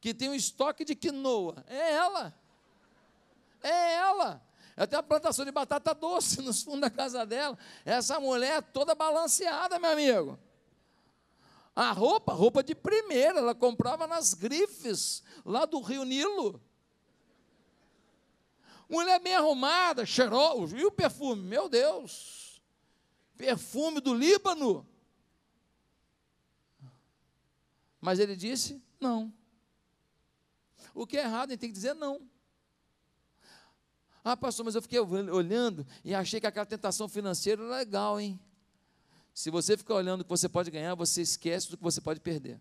[0.01, 2.35] que tem um estoque de quinoa, é ela.
[3.63, 4.43] É ela.
[4.89, 7.59] Tem uma plantação de batata doce nos fundos da casa dela.
[7.85, 10.39] Essa mulher é toda balanceada, meu amigo.
[11.77, 16.61] A roupa, roupa de primeira, ela comprava nas grifes, lá do Rio Nilo.
[18.89, 21.43] Mulher bem arrumada, cheirosa, e o perfume?
[21.43, 22.61] Meu Deus!
[23.37, 24.87] Perfume do Líbano.
[28.01, 29.33] Mas ele disse: não.
[30.95, 32.21] O que é errado, ele tem que dizer não.
[34.23, 38.39] Ah, pastor, mas eu fiquei olhando e achei que aquela tentação financeira era legal, hein?
[39.33, 42.21] Se você ficar olhando o que você pode ganhar, você esquece do que você pode
[42.21, 42.61] perder.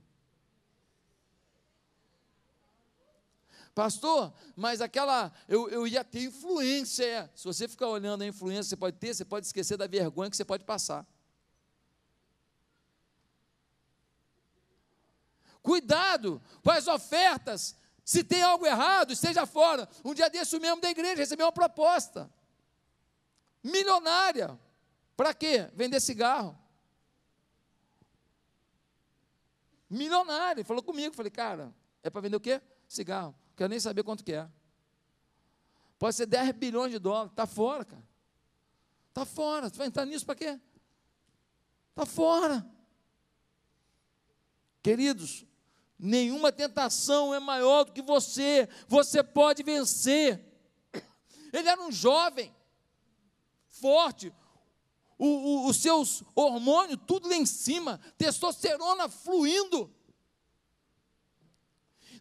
[3.75, 7.29] Pastor, mas aquela, eu, eu ia ter influência.
[7.35, 10.29] Se você ficar olhando a influência que você pode ter, você pode esquecer da vergonha
[10.29, 11.05] que você pode passar.
[15.61, 17.75] Cuidado com as ofertas.
[18.09, 19.87] Se tem algo errado, esteja fora.
[20.03, 22.27] Um dia desse, o membro da igreja recebeu uma proposta
[23.61, 24.59] milionária
[25.15, 25.69] para quê?
[25.75, 26.57] Vender cigarro.
[29.87, 30.65] Milionário.
[30.65, 31.13] Falou comigo.
[31.13, 32.59] Falei, cara, é para vender o quê?
[32.87, 33.35] Cigarro.
[33.55, 34.49] Quero nem saber quanto que é.
[35.99, 37.29] Pode ser 10 bilhões de dólares.
[37.29, 38.03] Está fora, cara.
[39.09, 39.69] Está fora.
[39.69, 40.59] Você vai entrar nisso para quê?
[41.91, 42.65] Está fora.
[44.81, 45.45] Queridos,
[45.99, 48.69] nenhuma tentação é maior do que você.
[48.88, 50.43] Você pode vencer.
[51.51, 52.55] Ele era um jovem,
[53.67, 54.31] forte,
[55.17, 59.93] o, o, os seus hormônios, tudo lá em cima, testosterona fluindo.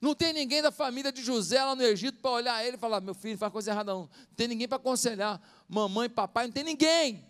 [0.00, 3.00] Não tem ninguém da família de José lá no Egito para olhar ele e falar:
[3.00, 4.02] meu filho, faz coisa errada, não.
[4.02, 5.40] Não tem ninguém para aconselhar.
[5.68, 7.26] Mamãe, papai, não tem ninguém.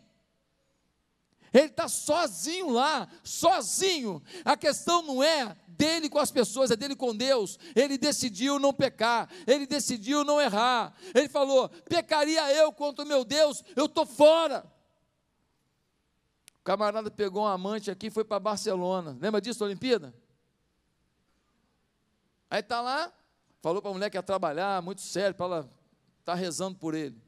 [1.53, 4.23] Ele está sozinho lá, sozinho.
[4.45, 7.59] A questão não é dele com as pessoas, é dele com Deus.
[7.75, 10.95] Ele decidiu não pecar, ele decidiu não errar.
[11.15, 14.65] Ele falou: pecaria eu contra o meu Deus, eu estou fora
[16.69, 19.17] camarada pegou um amante aqui e foi para Barcelona.
[19.19, 20.15] Lembra disso, Olimpíada?
[22.51, 23.11] Aí está lá,
[23.63, 25.73] falou para a mulher que ia trabalhar, muito sério, para ela estar
[26.25, 27.19] tá rezando por ele.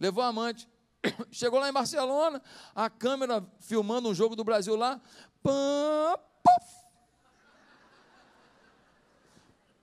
[0.00, 0.66] Levou a amante.
[1.30, 2.42] Chegou lá em Barcelona,
[2.74, 5.00] a câmera filmando um jogo do Brasil lá.
[5.42, 6.18] Pã,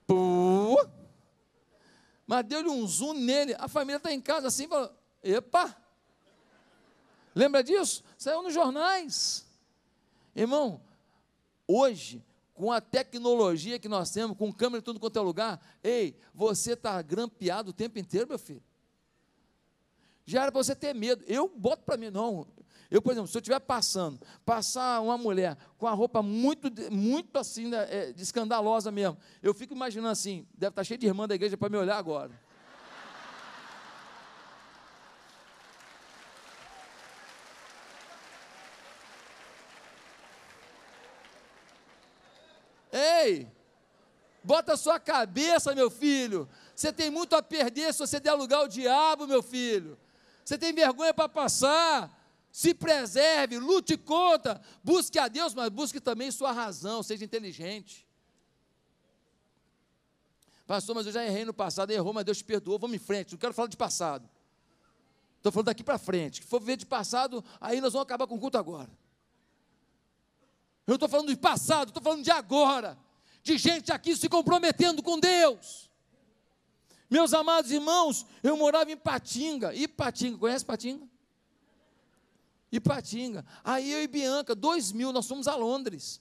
[0.07, 0.87] Pô.
[2.27, 3.55] Mas deu-lhe um zoom nele.
[3.57, 4.91] A família está em casa assim, falou:
[5.23, 5.75] Epa!
[7.33, 8.03] Lembra disso?
[8.17, 9.45] Saiu nos jornais.
[10.35, 10.81] Irmão,
[11.67, 12.23] hoje,
[12.53, 16.73] com a tecnologia que nós temos, com câmera em tudo quanto é lugar, ei, você
[16.73, 18.63] está grampeado o tempo inteiro, meu filho.
[20.25, 21.23] Já era para você ter medo.
[21.27, 22.47] Eu boto para mim, não.
[22.89, 27.37] Eu, por exemplo, se eu estiver passando, passar uma mulher com a roupa muito, muito
[27.37, 31.27] assim, né, é, escandalosa mesmo, eu fico imaginando assim, deve estar tá cheio de irmã
[31.27, 32.31] da igreja para me olhar agora.
[42.91, 43.45] Ei,
[44.41, 46.47] bota a sua cabeça, meu filho.
[46.73, 49.97] Você tem muito a perder se você der lugar ao diabo, meu filho.
[50.45, 52.21] Você tem vergonha para passar.
[52.51, 58.07] Se preserve, lute contra, busque a Deus, mas busque também sua razão, seja inteligente.
[60.65, 63.33] Pastor, mas eu já errei no passado, errou, mas Deus te perdoou, vamos em frente,
[63.33, 64.29] não quero falar de passado.
[65.35, 66.41] Estou falando daqui para frente.
[66.41, 68.89] Se for viver de passado, aí nós vamos acabar com o culto agora.
[70.87, 72.97] Eu não estou falando de passado, estou falando de agora.
[73.43, 75.91] De gente aqui se comprometendo com Deus.
[77.15, 79.73] Meus amados irmãos, eu morava em Patinga.
[79.73, 81.07] E Patinga, conhece Patinga?
[82.69, 83.45] Ipatinga.
[83.63, 86.19] Aí eu e Bianca, dois mil, nós fomos a Londres.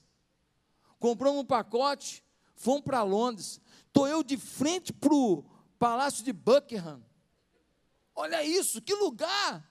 [0.97, 2.23] Compramos um pacote,
[2.55, 3.59] fomos para Londres.
[3.87, 5.43] Estou eu de frente para o
[5.77, 7.03] Palácio de Buckingham.
[8.15, 9.69] Olha isso, que lugar!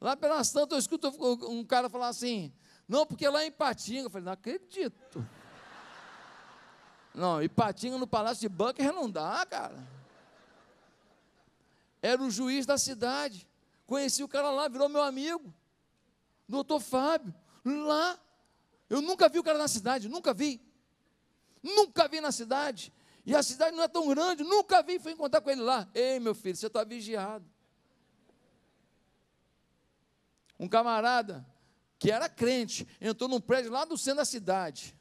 [0.00, 1.08] Lá pelas tantas eu escuto
[1.50, 2.52] um cara falar assim,
[2.86, 5.28] não, porque lá em Ipatinga, eu falei, não acredito.
[7.12, 9.95] Não, Ipatinga no Palácio de Buckingham não dá, cara.
[12.06, 13.48] Era o juiz da cidade.
[13.84, 15.52] Conheci o cara lá, virou meu amigo.
[16.48, 18.16] Doutor Fábio, lá.
[18.88, 20.60] Eu nunca vi o cara na cidade, nunca vi.
[21.60, 22.92] Nunca vi na cidade.
[23.24, 25.88] E a cidade não é tão grande, nunca vi, fui encontrar com ele lá.
[25.92, 27.44] Ei, meu filho, você está vigiado.
[30.60, 31.44] Um camarada
[31.98, 34.96] que era crente, entrou num prédio lá do centro da cidade.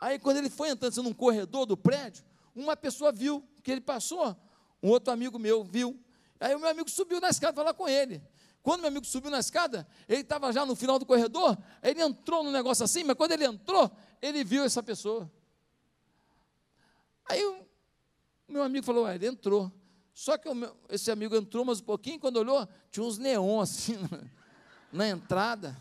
[0.00, 4.36] Aí, quando ele foi entrando num corredor do prédio, uma pessoa viu que ele passou,
[4.82, 5.98] um outro amigo meu viu,
[6.40, 8.22] Aí o meu amigo subiu na escada falar com ele.
[8.62, 12.42] Quando meu amigo subiu na escada, ele estava já no final do corredor, ele entrou
[12.42, 13.90] no negócio assim, mas quando ele entrou,
[14.20, 15.30] ele viu essa pessoa.
[17.26, 17.66] Aí o
[18.48, 19.70] meu amigo falou, ele entrou.
[20.14, 23.96] Só que meu, esse amigo entrou mais um pouquinho, quando olhou, tinha uns neons assim
[24.10, 24.20] na,
[24.92, 25.76] na entrada.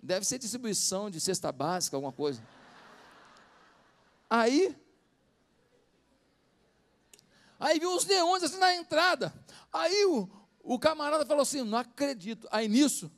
[0.00, 2.42] Deve ser distribuição de cesta básica, alguma coisa.
[4.30, 4.76] Aí
[7.62, 9.32] Aí viu uns neons assim na entrada.
[9.72, 10.28] Aí o,
[10.64, 12.48] o camarada falou assim: não acredito.
[12.50, 13.08] Aí nisso,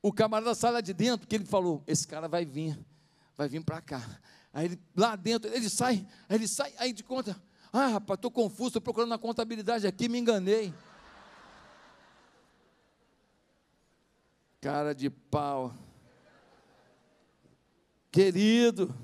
[0.00, 2.78] o camarada sai lá de dentro, que ele falou: esse cara vai vir,
[3.36, 4.02] vai vir para cá.
[4.54, 7.36] Aí ele, lá dentro, ele sai, ele sai, aí de conta,
[7.70, 10.72] ah, rapaz, estou confuso, estou procurando na contabilidade aqui, me enganei.
[14.62, 15.74] Cara de pau.
[18.10, 18.94] Querido,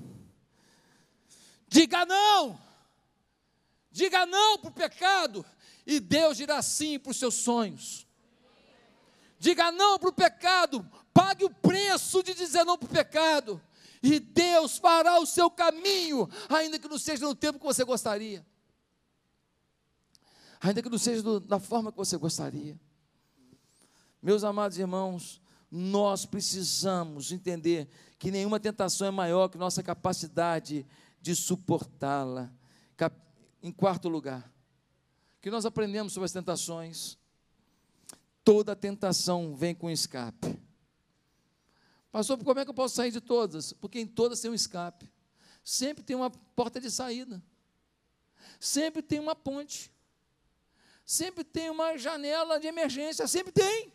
[1.67, 2.70] diga não.
[3.91, 5.45] Diga não para o pecado
[5.85, 8.07] e Deus dirá sim para os seus sonhos.
[9.37, 13.61] Diga não para o pecado, pague o preço de dizer não para o pecado,
[14.03, 18.45] e Deus fará o seu caminho, ainda que não seja no tempo que você gostaria,
[20.61, 22.79] ainda que não seja do, da forma que você gostaria.
[24.21, 30.85] Meus amados irmãos, nós precisamos entender que nenhuma tentação é maior que nossa capacidade
[31.19, 32.51] de suportá-la.
[33.61, 34.51] Em quarto lugar,
[35.41, 37.17] que nós aprendemos sobre as tentações.
[38.43, 40.59] Toda tentação vem com escape.
[42.11, 43.71] Pastor, como é que eu posso sair de todas?
[43.73, 45.09] Porque em todas tem um escape.
[45.63, 47.41] Sempre tem uma porta de saída.
[48.59, 49.91] Sempre tem uma ponte.
[51.05, 53.27] Sempre tem uma janela de emergência.
[53.27, 53.93] Sempre tem.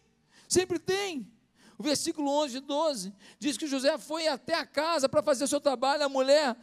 [0.48, 1.30] Sempre tem.
[1.78, 5.48] O versículo 11 e 12 diz que José foi até a casa para fazer o
[5.48, 6.04] seu trabalho.
[6.04, 6.56] A mulher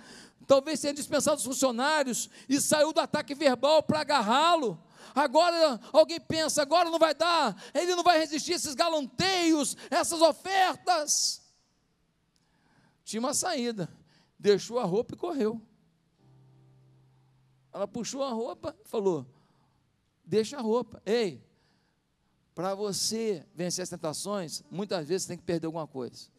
[0.48, 4.82] talvez tenha dispensado os funcionários e saiu do ataque verbal para agarrá-lo.
[5.16, 10.22] Agora alguém pensa, agora não vai dar, ele não vai resistir a esses galanteios, essas
[10.22, 11.42] ofertas.
[13.04, 13.90] Tinha uma saída,
[14.40, 15.62] deixou a roupa e correu.
[17.72, 19.26] Ela puxou a roupa e falou:
[20.24, 21.02] Deixa a roupa.
[21.06, 21.44] Ei,
[22.54, 26.30] para você vencer as tentações, muitas vezes você tem que perder alguma coisa.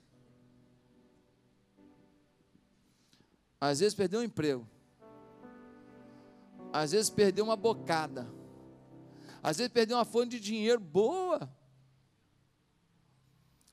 [3.70, 4.68] Às vezes perdeu um emprego.
[6.70, 8.30] Às vezes perdeu uma bocada.
[9.42, 11.50] Às vezes perdeu uma fonte de dinheiro boa.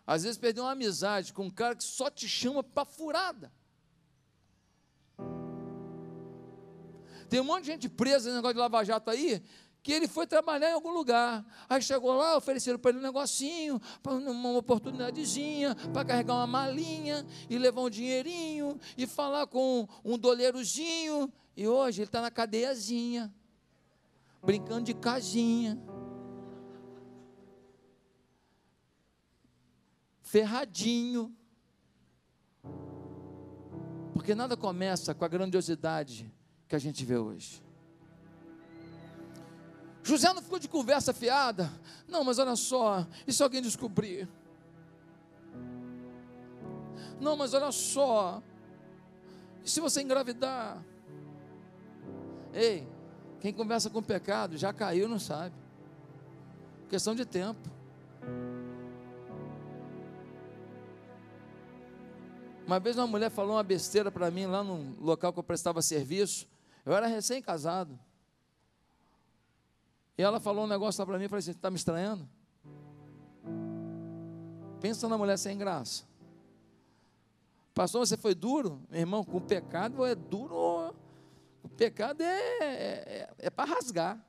[0.07, 3.51] Às vezes perdeu uma amizade com um cara que só te chama para furada.
[7.27, 9.43] Tem um monte de gente presa nesse negócio de lava-jato aí,
[9.83, 11.45] que ele foi trabalhar em algum lugar.
[11.67, 17.57] Aí chegou lá, ofereceram para ele um negocinho, uma oportunidadezinha, para carregar uma malinha e
[17.57, 21.31] levar um dinheirinho e falar com um doleirozinho.
[21.55, 23.33] E hoje ele está na cadeiazinha,
[24.43, 25.79] brincando de casinha.
[30.21, 31.35] Ferradinho.
[34.13, 36.31] Porque nada começa com a grandiosidade
[36.67, 37.61] que a gente vê hoje.
[40.03, 41.71] José não ficou de conversa fiada.
[42.07, 44.27] Não, mas olha só, e se alguém descobrir?
[47.19, 48.41] Não, mas olha só,
[49.63, 50.83] e se você engravidar?
[52.53, 52.87] Ei,
[53.39, 55.55] quem conversa com pecado já caiu, não sabe.
[56.89, 57.69] Questão de tempo.
[62.65, 65.81] Uma vez uma mulher falou uma besteira para mim lá no local que eu prestava
[65.81, 66.47] serviço.
[66.85, 67.99] Eu era recém-casado.
[70.17, 72.27] E ela falou um negócio para mim, eu falei assim, está me estranhando?
[74.79, 76.03] Pensa na mulher sem graça.
[77.73, 78.81] Pastor, você foi duro?
[78.89, 80.93] Meu irmão, com o pecado é duro.
[81.63, 84.19] O pecado é, é, é para rasgar.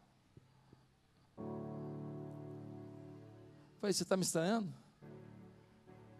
[3.81, 4.73] Falei, você está me estranhando?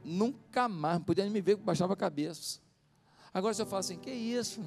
[0.05, 2.61] Nunca mais, não podia me ver baixava a cabeça.
[3.33, 4.61] Agora se eu falo assim, que isso?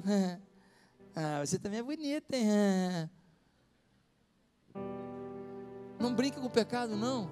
[1.14, 3.10] ah, você também é bonita, hein?
[5.98, 7.30] Não brinque com o pecado, não.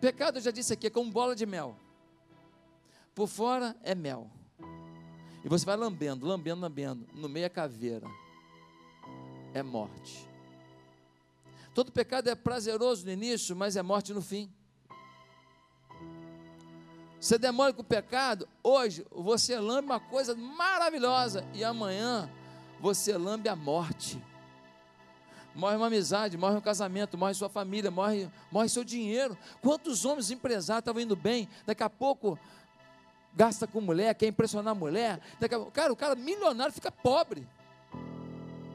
[0.00, 1.76] Pecado, eu já disse aqui, é como bola de mel.
[3.14, 4.30] Por fora é mel.
[5.44, 7.06] E você vai lambendo, lambendo, lambendo.
[7.14, 8.06] No meio é caveira.
[9.52, 10.28] É morte.
[11.74, 14.52] Todo pecado é prazeroso no início, mas é morte no fim.
[17.20, 22.30] Você demora com o pecado, hoje você lambe uma coisa maravilhosa e amanhã
[22.80, 24.20] você lambe a morte.
[25.54, 29.36] Morre uma amizade, morre um casamento, morre sua família, morre, morre seu dinheiro.
[29.60, 32.38] Quantos homens empresários estavam indo bem, daqui a pouco
[33.34, 35.20] gasta com mulher, quer impressionar a mulher.
[35.38, 37.46] Daqui a, cara, o cara milionário fica pobre.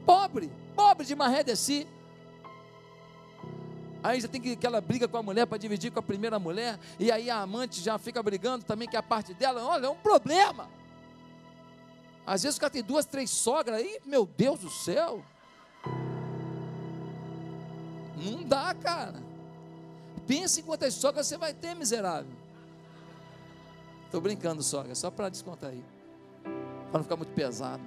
[0.06, 1.88] Pobre, pobre de maré de si.
[4.04, 6.80] Aí já tem que, aquela briga com a mulher para dividir com a primeira mulher,
[7.00, 9.64] e aí a amante já fica brigando também, que é a parte dela.
[9.64, 10.70] Olha, é um problema.
[12.26, 15.24] Às vezes o cara tem duas, três sogras aí, meu Deus do céu.
[18.18, 19.22] Não dá, cara.
[20.26, 22.32] Pensa em quantas sogras você vai ter, miserável.
[24.06, 25.84] Estou brincando, sogra, só para descontar aí.
[26.90, 27.84] Para não ficar muito pesado.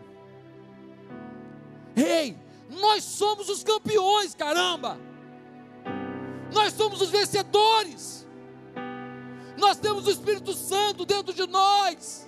[1.97, 2.37] Ei,
[2.69, 4.99] nós somos os campeões, caramba!
[6.53, 8.27] Nós somos os vencedores.
[9.57, 12.28] Nós temos o Espírito Santo dentro de nós.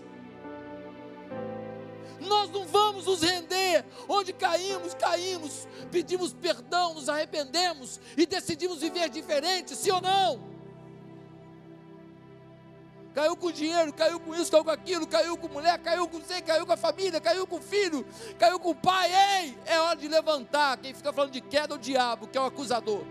[2.31, 3.85] Nós não vamos nos render.
[4.09, 5.67] Onde caímos, caímos.
[5.91, 10.49] Pedimos perdão, nos arrependemos e decidimos viver diferente, sim ou não?
[13.13, 16.41] caiu com dinheiro, caiu com isso, caiu com aquilo, caiu com mulher, caiu com você,
[16.41, 18.07] caiu com a família, caiu com o filho,
[18.39, 19.11] caiu com o pai.
[19.43, 20.77] Ei, é hora de levantar.
[20.79, 23.05] Quem fica falando de queda é o diabo, que é o acusador.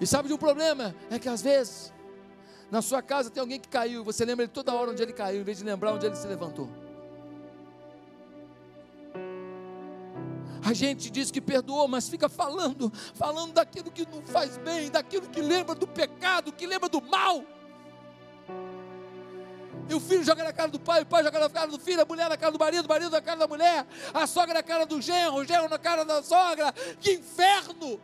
[0.00, 0.94] E sabe de um problema?
[1.10, 1.92] É que às vezes,
[2.70, 5.40] na sua casa tem alguém que caiu, você lembra ele toda hora onde ele caiu,
[5.40, 6.68] em vez de lembrar onde ele se levantou.
[10.62, 15.28] A gente diz que perdoou, mas fica falando, falando daquilo que não faz bem, daquilo
[15.28, 17.42] que lembra do pecado, que lembra do mal.
[19.88, 22.00] E o filho joga na cara do pai, o pai joga na cara do filho,
[22.00, 24.62] a mulher na cara do marido, o marido na cara da mulher, a sogra na
[24.62, 26.72] cara do genro, o genro na cara da sogra.
[27.00, 28.00] Que inferno!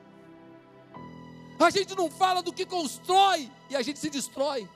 [1.59, 4.69] A gente não fala do que constrói e a gente se destrói.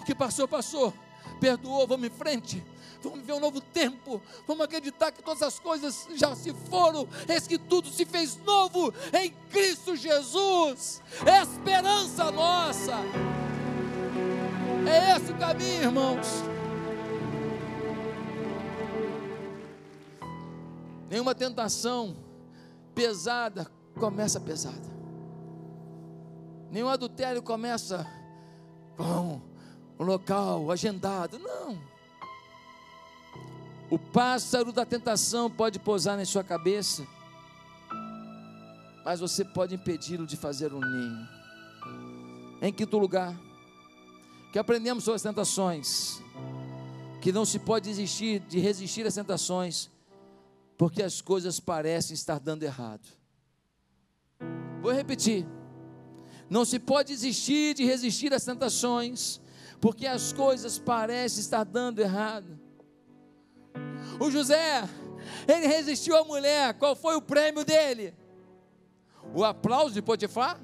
[0.00, 0.92] O que passou, passou.
[1.40, 2.64] Perdoou, vamos em frente
[3.04, 7.46] vamos viver um novo tempo, vamos acreditar que todas as coisas já se foram, eis
[7.46, 12.94] que tudo se fez novo em Cristo Jesus, é esperança nossa,
[14.88, 16.26] é esse o caminho, irmãos.
[21.10, 22.16] Nenhuma tentação
[22.94, 24.94] pesada começa pesada,
[26.70, 28.06] nenhum adultério começa
[28.96, 29.40] com
[29.98, 31.94] um local agendado, não
[33.90, 37.06] o pássaro da tentação pode pousar na sua cabeça,
[39.04, 41.28] mas você pode impedi-lo de fazer um ninho.
[42.62, 43.38] Em quinto lugar,
[44.52, 46.20] que aprendemos sobre as tentações,
[47.20, 49.90] que não se pode desistir de resistir às tentações,
[50.76, 53.06] porque as coisas parecem estar dando errado.
[54.80, 55.46] Vou repetir.
[56.50, 59.40] Não se pode desistir de resistir às tentações,
[59.80, 62.58] porque as coisas parecem estar dando errado.
[64.20, 64.88] O José,
[65.48, 66.74] ele resistiu à mulher.
[66.74, 68.14] Qual foi o prêmio dele?
[69.34, 70.60] O aplauso de Potifar?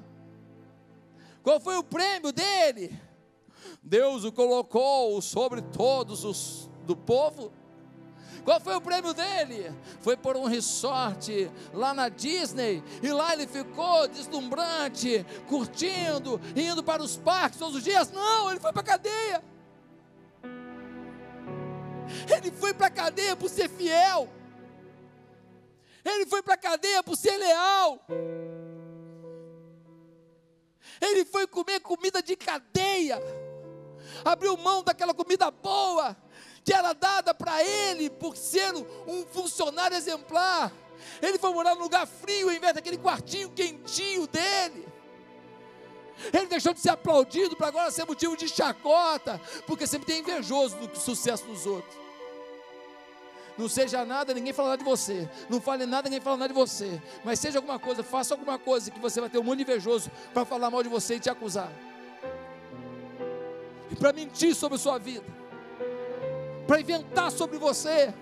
[1.41, 2.97] Qual foi o prêmio dele?
[3.81, 7.51] Deus o colocou sobre todos os do povo.
[8.43, 9.71] Qual foi o prêmio dele?
[10.01, 12.83] Foi por um resort lá na Disney.
[13.01, 18.11] E lá ele ficou deslumbrante, curtindo, indo para os parques todos os dias.
[18.11, 19.43] Não, ele foi para a cadeia.
[22.35, 24.27] Ele foi para a cadeia por ser fiel.
[26.03, 28.03] Ele foi para a cadeia por ser leal.
[30.99, 33.19] Ele foi comer comida de cadeia.
[34.25, 36.17] Abriu mão daquela comida boa
[36.63, 38.73] que era dada para ele por ser
[39.07, 40.71] um funcionário exemplar.
[41.21, 44.87] Ele foi morar num lugar frio em vez daquele quartinho quentinho dele.
[46.31, 50.75] Ele deixou de ser aplaudido para agora ser motivo de chacota, porque sempre tem invejoso
[50.75, 51.99] do sucesso dos outros.
[53.57, 55.27] Não seja nada, ninguém falará de você.
[55.49, 57.01] Não fale nada, ninguém falará de você.
[57.23, 60.45] Mas seja alguma coisa, faça alguma coisa que você vai ter um mundo invejoso para
[60.45, 61.71] falar mal de você e te acusar.
[63.89, 65.40] E para mentir sobre sua vida.
[66.71, 68.13] Para inventar sobre você.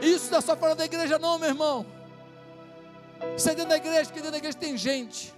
[0.00, 1.84] Isso não é só fora da igreja, não, meu irmão.
[3.36, 5.36] Isso é dentro da igreja, porque dentro da igreja tem gente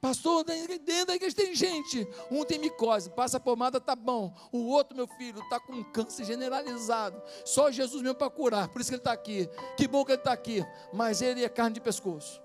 [0.00, 2.06] Pastor, dentro da igreja tem gente.
[2.30, 4.34] Um tem micose, passa pomada, tá bom.
[4.52, 7.22] O outro, meu filho, está com câncer generalizado.
[7.42, 8.68] Só Jesus mesmo para curar.
[8.68, 9.48] Por isso que ele está aqui.
[9.78, 10.62] Que bom que ele está aqui.
[10.92, 12.42] Mas ele é carne de pescoço.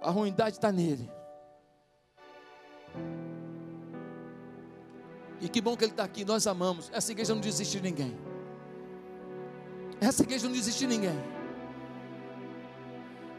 [0.00, 1.10] A ruindade está nele.
[5.40, 6.24] E que bom que ele está aqui.
[6.24, 6.90] Nós amamos.
[6.92, 8.16] Essa igreja não desiste de ninguém.
[10.00, 11.18] Essa igreja não desiste de ninguém.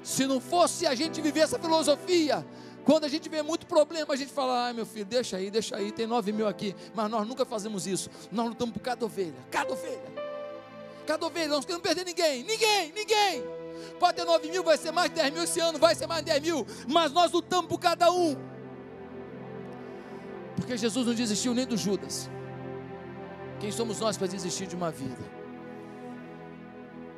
[0.04, 2.45] Se não fosse a gente viver essa filosofia,
[2.84, 5.76] quando a gente vê muito problema, a gente fala, ai meu filho, deixa aí, deixa
[5.76, 6.76] aí, tem nove mil aqui.
[6.93, 8.10] Mas nós nunca fazemos isso.
[8.32, 10.30] Nós lutamos por cada ovelha, cada ovelha.
[11.06, 13.43] Cada ovelha, nós não queremos perder ninguém, ninguém, ninguém.
[14.00, 16.41] Pode ter nove mil, vai ser mais dez mil esse ano, vai ser mais dez
[16.41, 16.66] mil.
[16.88, 18.36] Mas nós lutamos por cada um.
[20.60, 22.30] Porque Jesus não desistiu nem do Judas.
[23.60, 25.39] Quem somos nós para desistir de uma vida?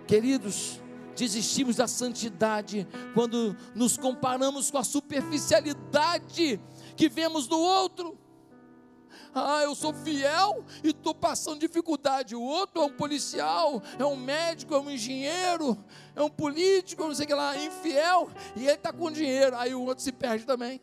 [0.08, 0.80] Queridos,
[1.16, 6.60] desistimos da santidade quando nos comparamos com a superficialidade
[6.96, 8.18] que vemos do outro.
[9.34, 12.36] Ah, eu sou fiel e estou passando dificuldade.
[12.36, 15.78] O outro é um policial, é um médico, é um engenheiro,
[16.16, 19.56] é um político, não sei o que lá, infiel, e ele está com dinheiro.
[19.56, 20.82] Aí o outro se perde também.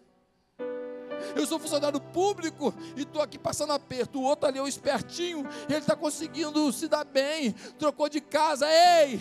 [1.36, 4.18] Eu sou funcionário público e estou aqui passando aperto.
[4.18, 8.66] O outro ali é o espertinho, ele está conseguindo se dar bem, trocou de casa.
[8.68, 9.20] Ei!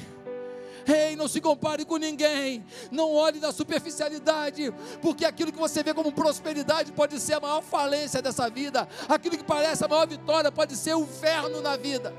[0.88, 2.66] Ei, não se compare com ninguém.
[2.90, 7.62] Não olhe na superficialidade, porque aquilo que você vê como prosperidade pode ser a maior
[7.62, 8.88] falência dessa vida.
[9.10, 12.14] Aquilo que parece a maior vitória pode ser o inferno na vida.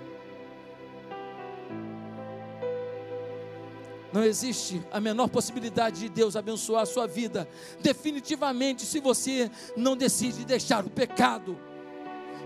[4.12, 7.48] Não existe a menor possibilidade de Deus abençoar a sua vida,
[7.80, 11.58] definitivamente, se você não decide deixar o pecado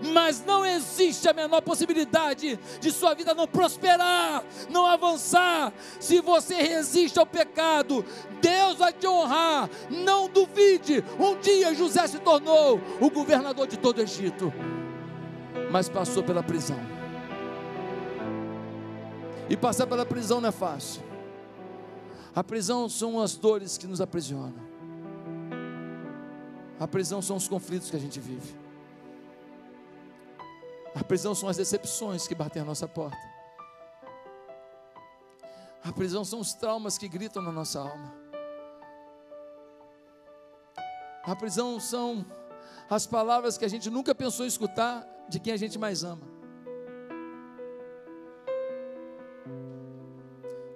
[0.01, 6.55] mas não existe a menor possibilidade de sua vida não prosperar, não avançar, se você
[6.55, 8.03] resiste ao pecado.
[8.41, 11.03] Deus vai te honrar, não duvide.
[11.19, 14.51] Um dia José se tornou o governador de todo o Egito,
[15.71, 16.79] mas passou pela prisão.
[19.49, 21.12] E passar pela prisão não é fácil.
[22.35, 24.73] A prisão são as dores que nos aprisionam.
[26.79, 28.57] A prisão são os conflitos que a gente vive.
[30.95, 33.17] A prisão são as decepções que batem a nossa porta.
[35.83, 38.13] A prisão são os traumas que gritam na nossa alma.
[41.23, 42.25] A prisão são
[42.89, 46.27] as palavras que a gente nunca pensou escutar de quem a gente mais ama.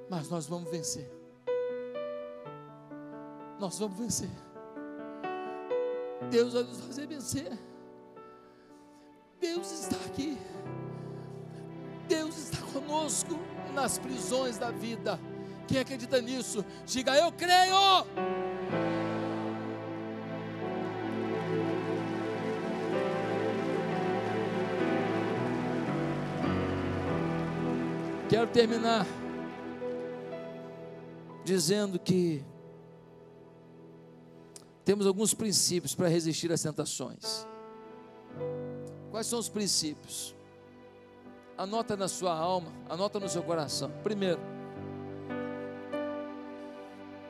[0.10, 1.16] Mas nós vamos vencer.
[3.60, 4.30] Nós vamos vencer.
[6.30, 7.58] Deus vai nos fazer vencer.
[9.39, 10.38] Deus está aqui.
[12.08, 13.39] Deus está conosco
[13.74, 15.20] nas prisões da vida.
[15.68, 18.05] Quem acredita nisso, diga: Eu creio.
[28.30, 29.05] Quero terminar
[31.45, 32.43] dizendo que
[34.88, 37.45] temos alguns princípios para resistir às tentações.
[39.11, 40.33] Quais são os princípios?
[41.57, 43.91] Anota na sua alma, anota no seu coração.
[44.01, 44.39] Primeiro,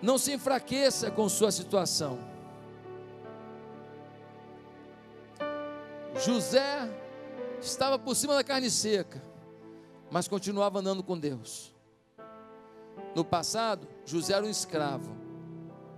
[0.03, 2.20] não se enfraqueça com sua situação.
[6.24, 6.88] José
[7.60, 9.20] estava por cima da carne seca,
[10.12, 11.74] mas continuava andando com Deus.
[13.16, 15.18] No passado, José era um escravo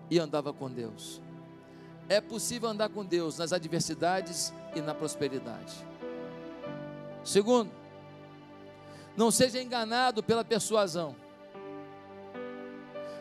[0.09, 1.21] e andava com Deus.
[2.09, 5.75] É possível andar com Deus nas adversidades e na prosperidade.
[7.23, 7.71] Segundo,
[9.15, 11.15] não seja enganado pela persuasão.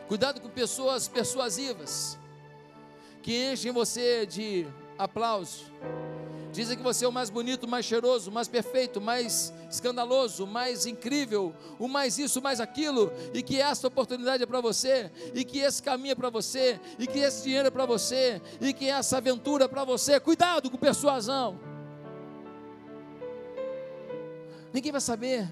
[0.07, 2.17] Cuidado com pessoas persuasivas
[3.21, 4.65] que enchem você de
[4.97, 5.65] aplauso.
[6.51, 9.53] Dizem que você é o mais bonito, o mais cheiroso, o mais perfeito, o mais
[9.69, 14.45] escandaloso, o mais incrível, o mais isso, o mais aquilo, e que essa oportunidade é
[14.47, 17.85] para você, e que esse caminho é para você, e que esse dinheiro é para
[17.85, 20.19] você, e que essa aventura é para você.
[20.19, 21.59] Cuidado com persuasão.
[24.73, 25.47] Ninguém vai saber.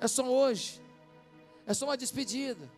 [0.00, 0.80] É só hoje.
[1.66, 2.68] É só uma despedida.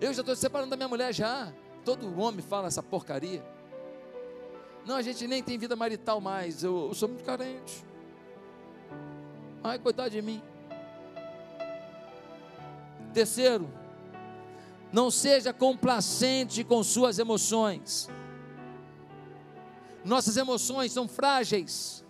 [0.00, 1.52] Eu já estou separando da minha mulher já.
[1.84, 3.53] Todo homem fala essa porcaria.
[4.84, 6.62] Não, a gente nem tem vida marital mais.
[6.62, 7.84] Eu, eu sou muito carente.
[9.62, 10.42] Ai, coitado de mim.
[13.14, 13.70] Terceiro,
[14.92, 18.08] não seja complacente com suas emoções.
[20.04, 22.04] Nossas emoções são frágeis.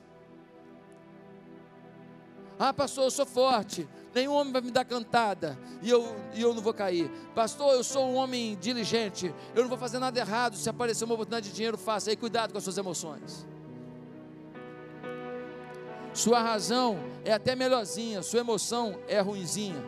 [2.59, 3.89] Ah, pastor, eu sou forte.
[4.15, 7.11] Nenhum homem vai me dar cantada e eu, e eu não vou cair.
[7.35, 9.35] Pastor, eu sou um homem diligente.
[9.55, 10.57] Eu não vou fazer nada errado.
[10.57, 12.11] Se aparecer uma oportunidade de dinheiro, faça.
[12.11, 13.45] Aí cuidado com as suas emoções.
[16.12, 19.83] Sua razão é até melhorzinha, sua emoção é ruinzinha.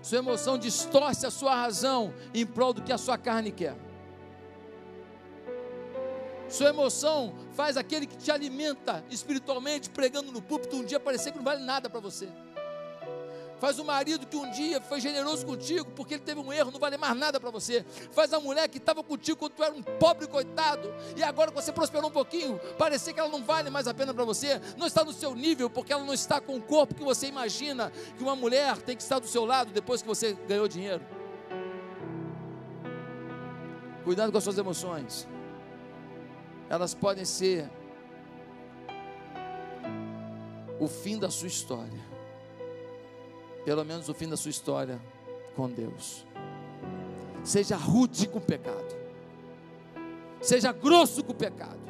[0.00, 3.74] Sua emoção distorce a sua razão em prol do que a sua carne quer.
[6.48, 11.38] Sua emoção faz aquele que te alimenta espiritualmente, pregando no púlpito, um dia parecer que
[11.38, 12.28] não vale nada para você.
[13.64, 16.78] Faz o marido que um dia foi generoso contigo, porque ele teve um erro, não
[16.78, 17.82] vale mais nada para você.
[18.12, 21.56] Faz a mulher que estava contigo quando tu era um pobre coitado, e agora que
[21.56, 24.86] você prosperou um pouquinho, parecer que ela não vale mais a pena para você, não
[24.86, 28.22] está no seu nível, porque ela não está com o corpo que você imagina que
[28.22, 31.02] uma mulher tem que estar do seu lado depois que você ganhou dinheiro.
[34.04, 35.26] Cuidado com as suas emoções
[36.68, 37.70] elas podem ser
[40.78, 42.13] o fim da sua história.
[43.64, 45.00] Pelo menos o fim da sua história
[45.56, 46.26] com Deus.
[47.42, 48.94] Seja rude com o pecado.
[50.40, 51.80] Seja grosso com o pecado.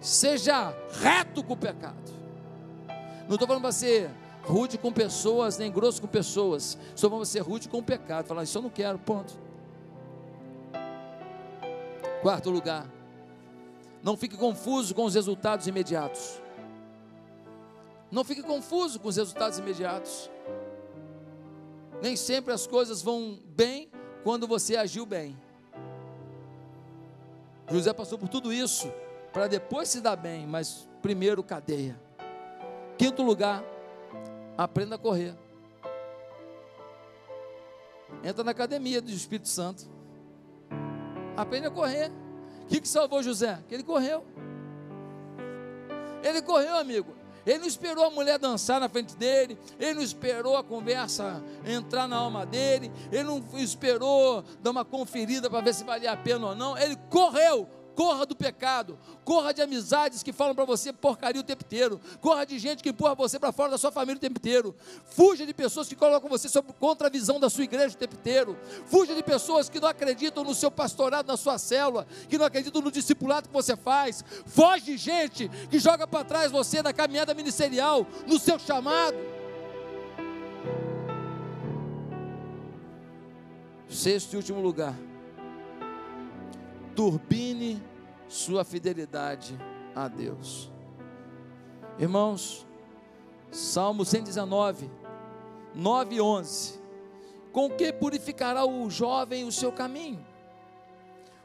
[0.00, 2.12] Seja reto com o pecado.
[3.28, 4.10] Não estou falando para ser
[4.42, 6.76] rude com pessoas, nem grosso com pessoas.
[6.96, 8.26] Só vamos ser rude com o pecado.
[8.26, 9.32] Falar, isso eu não quero, ponto.
[12.20, 12.86] Quarto lugar,
[14.02, 16.41] não fique confuso com os resultados imediatos.
[18.12, 20.30] Não fique confuso com os resultados imediatos.
[22.02, 23.90] Nem sempre as coisas vão bem
[24.22, 25.34] quando você agiu bem.
[27.70, 28.92] José passou por tudo isso
[29.32, 31.98] para depois se dar bem, mas primeiro cadeia.
[32.98, 33.64] Quinto lugar,
[34.58, 35.34] aprenda a correr.
[38.22, 39.90] Entra na academia do Espírito Santo.
[41.34, 42.12] Aprende a correr.
[42.64, 43.58] O que, que salvou José?
[43.66, 44.22] Que ele correu.
[46.22, 47.21] Ele correu, amigo.
[47.46, 52.06] Ele não esperou a mulher dançar na frente dele, ele não esperou a conversa entrar
[52.06, 56.48] na alma dele, ele não esperou dar uma conferida para ver se valia a pena
[56.48, 56.78] ou não.
[56.78, 61.62] Ele correu, Corra do pecado, corra de amizades que falam para você porcaria o tempo
[61.64, 64.74] inteiro, corra de gente que empurra você para fora da sua família o tempo inteiro,
[65.04, 68.14] fuja de pessoas que colocam você sob contra a visão da sua igreja o tempo
[68.14, 72.46] inteiro, fuja de pessoas que não acreditam no seu pastorado, na sua célula, que não
[72.46, 76.92] acreditam no discipulado que você faz, foge de gente que joga para trás você na
[76.94, 79.16] caminhada ministerial, no seu chamado.
[83.88, 84.94] Sexto e último lugar
[86.94, 87.82] turbine
[88.28, 89.58] sua fidelidade
[89.94, 90.70] a Deus.
[91.98, 92.66] Irmãos,
[93.50, 94.90] Salmo 119,
[95.74, 96.80] 9 e 11.
[97.52, 100.24] Com que purificará o jovem o seu caminho?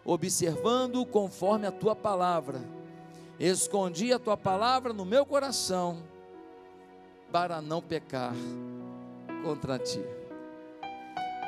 [0.06, 2.62] Observando conforme a tua palavra.
[3.38, 6.02] Escondi a tua palavra no meu coração,
[7.32, 8.34] para não pecar
[9.43, 10.02] contra ti.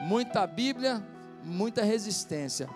[0.01, 1.03] Muita Bíblia,
[1.43, 2.69] muita resistência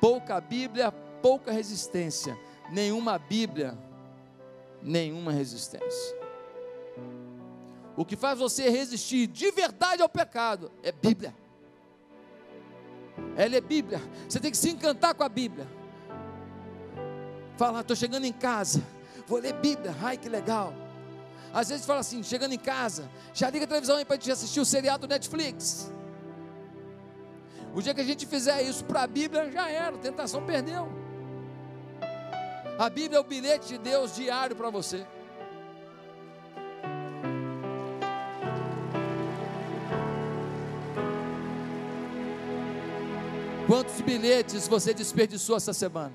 [0.00, 0.92] pouca Bíblia,
[1.22, 2.38] pouca resistência.
[2.70, 3.76] Nenhuma Bíblia,
[4.82, 6.16] nenhuma resistência.
[7.96, 11.34] O que faz você resistir de verdade ao pecado é Bíblia.
[13.36, 14.00] Ela é Bíblia.
[14.28, 15.66] Você tem que se encantar com a Bíblia.
[17.56, 18.82] Fala, estou chegando em casa,
[19.26, 19.94] vou ler Bíblia.
[20.02, 20.74] Ai, que legal.
[21.54, 24.64] Às vezes fala assim, chegando em casa, já liga a televisão aí para assistir o
[24.64, 25.90] seriado Netflix.
[27.76, 30.88] O dia que a gente fizer isso para a Bíblia, já era, tentação perdeu.
[32.78, 35.06] A Bíblia é o bilhete de Deus diário para você.
[43.66, 46.14] Quantos bilhetes você desperdiçou essa semana?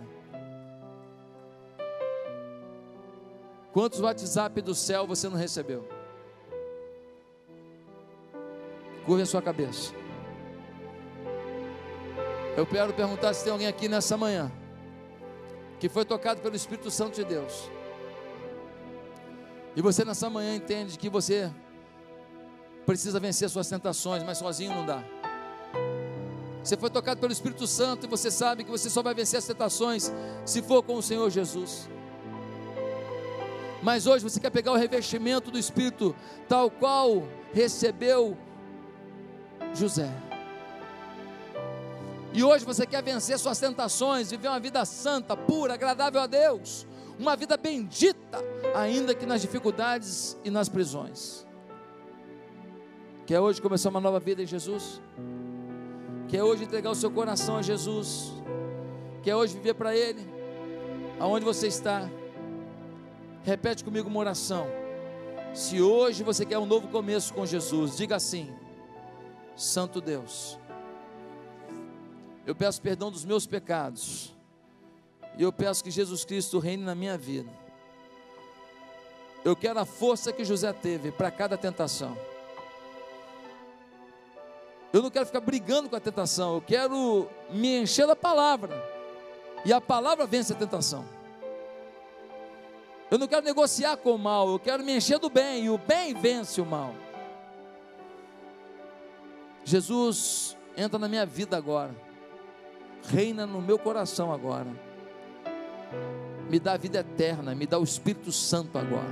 [3.72, 5.88] Quantos WhatsApp do céu você não recebeu?
[9.06, 10.01] Curve a sua cabeça.
[12.56, 14.52] Eu quero perguntar se tem alguém aqui nessa manhã
[15.80, 17.70] que foi tocado pelo Espírito Santo de Deus.
[19.76, 21.50] E você nessa manhã entende que você
[22.86, 25.02] precisa vencer suas tentações, mas sozinho não dá.
[26.62, 29.46] Você foi tocado pelo Espírito Santo e você sabe que você só vai vencer as
[29.46, 30.12] tentações
[30.46, 31.90] se for com o Senhor Jesus.
[33.82, 36.16] Mas hoje você quer pegar o revestimento do Espírito,
[36.48, 37.24] tal qual
[37.54, 38.38] recebeu
[39.74, 40.31] José.
[42.34, 46.88] E hoje você quer vencer suas tentações, viver uma vida santa, pura, agradável a Deus,
[47.20, 48.40] uma vida bendita,
[48.74, 51.46] ainda que nas dificuldades e nas prisões.
[53.26, 55.02] Quer hoje começar uma nova vida em Jesus?
[56.28, 58.32] Quer hoje entregar o seu coração a Jesus?
[59.22, 60.26] Quer hoje viver para Ele?
[61.20, 62.10] Aonde você está?
[63.44, 64.68] Repete comigo uma oração.
[65.54, 68.50] Se hoje você quer um novo começo com Jesus, diga assim:
[69.56, 70.58] Santo Deus,
[72.46, 74.34] eu peço perdão dos meus pecados,
[75.38, 77.50] e eu peço que Jesus Cristo reine na minha vida.
[79.44, 82.16] Eu quero a força que José teve para cada tentação.
[84.94, 88.76] Eu não quero ficar brigando com a tentação, eu quero me encher da palavra,
[89.64, 91.06] e a palavra vence a tentação.
[93.10, 95.78] Eu não quero negociar com o mal, eu quero me encher do bem, e o
[95.78, 96.94] bem vence o mal.
[99.64, 101.96] Jesus entra na minha vida agora,
[103.10, 104.68] reina no meu coração agora,
[106.50, 109.06] me dá a vida eterna, me dá o Espírito Santo agora,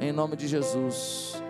[0.00, 1.42] em nome de Jesus.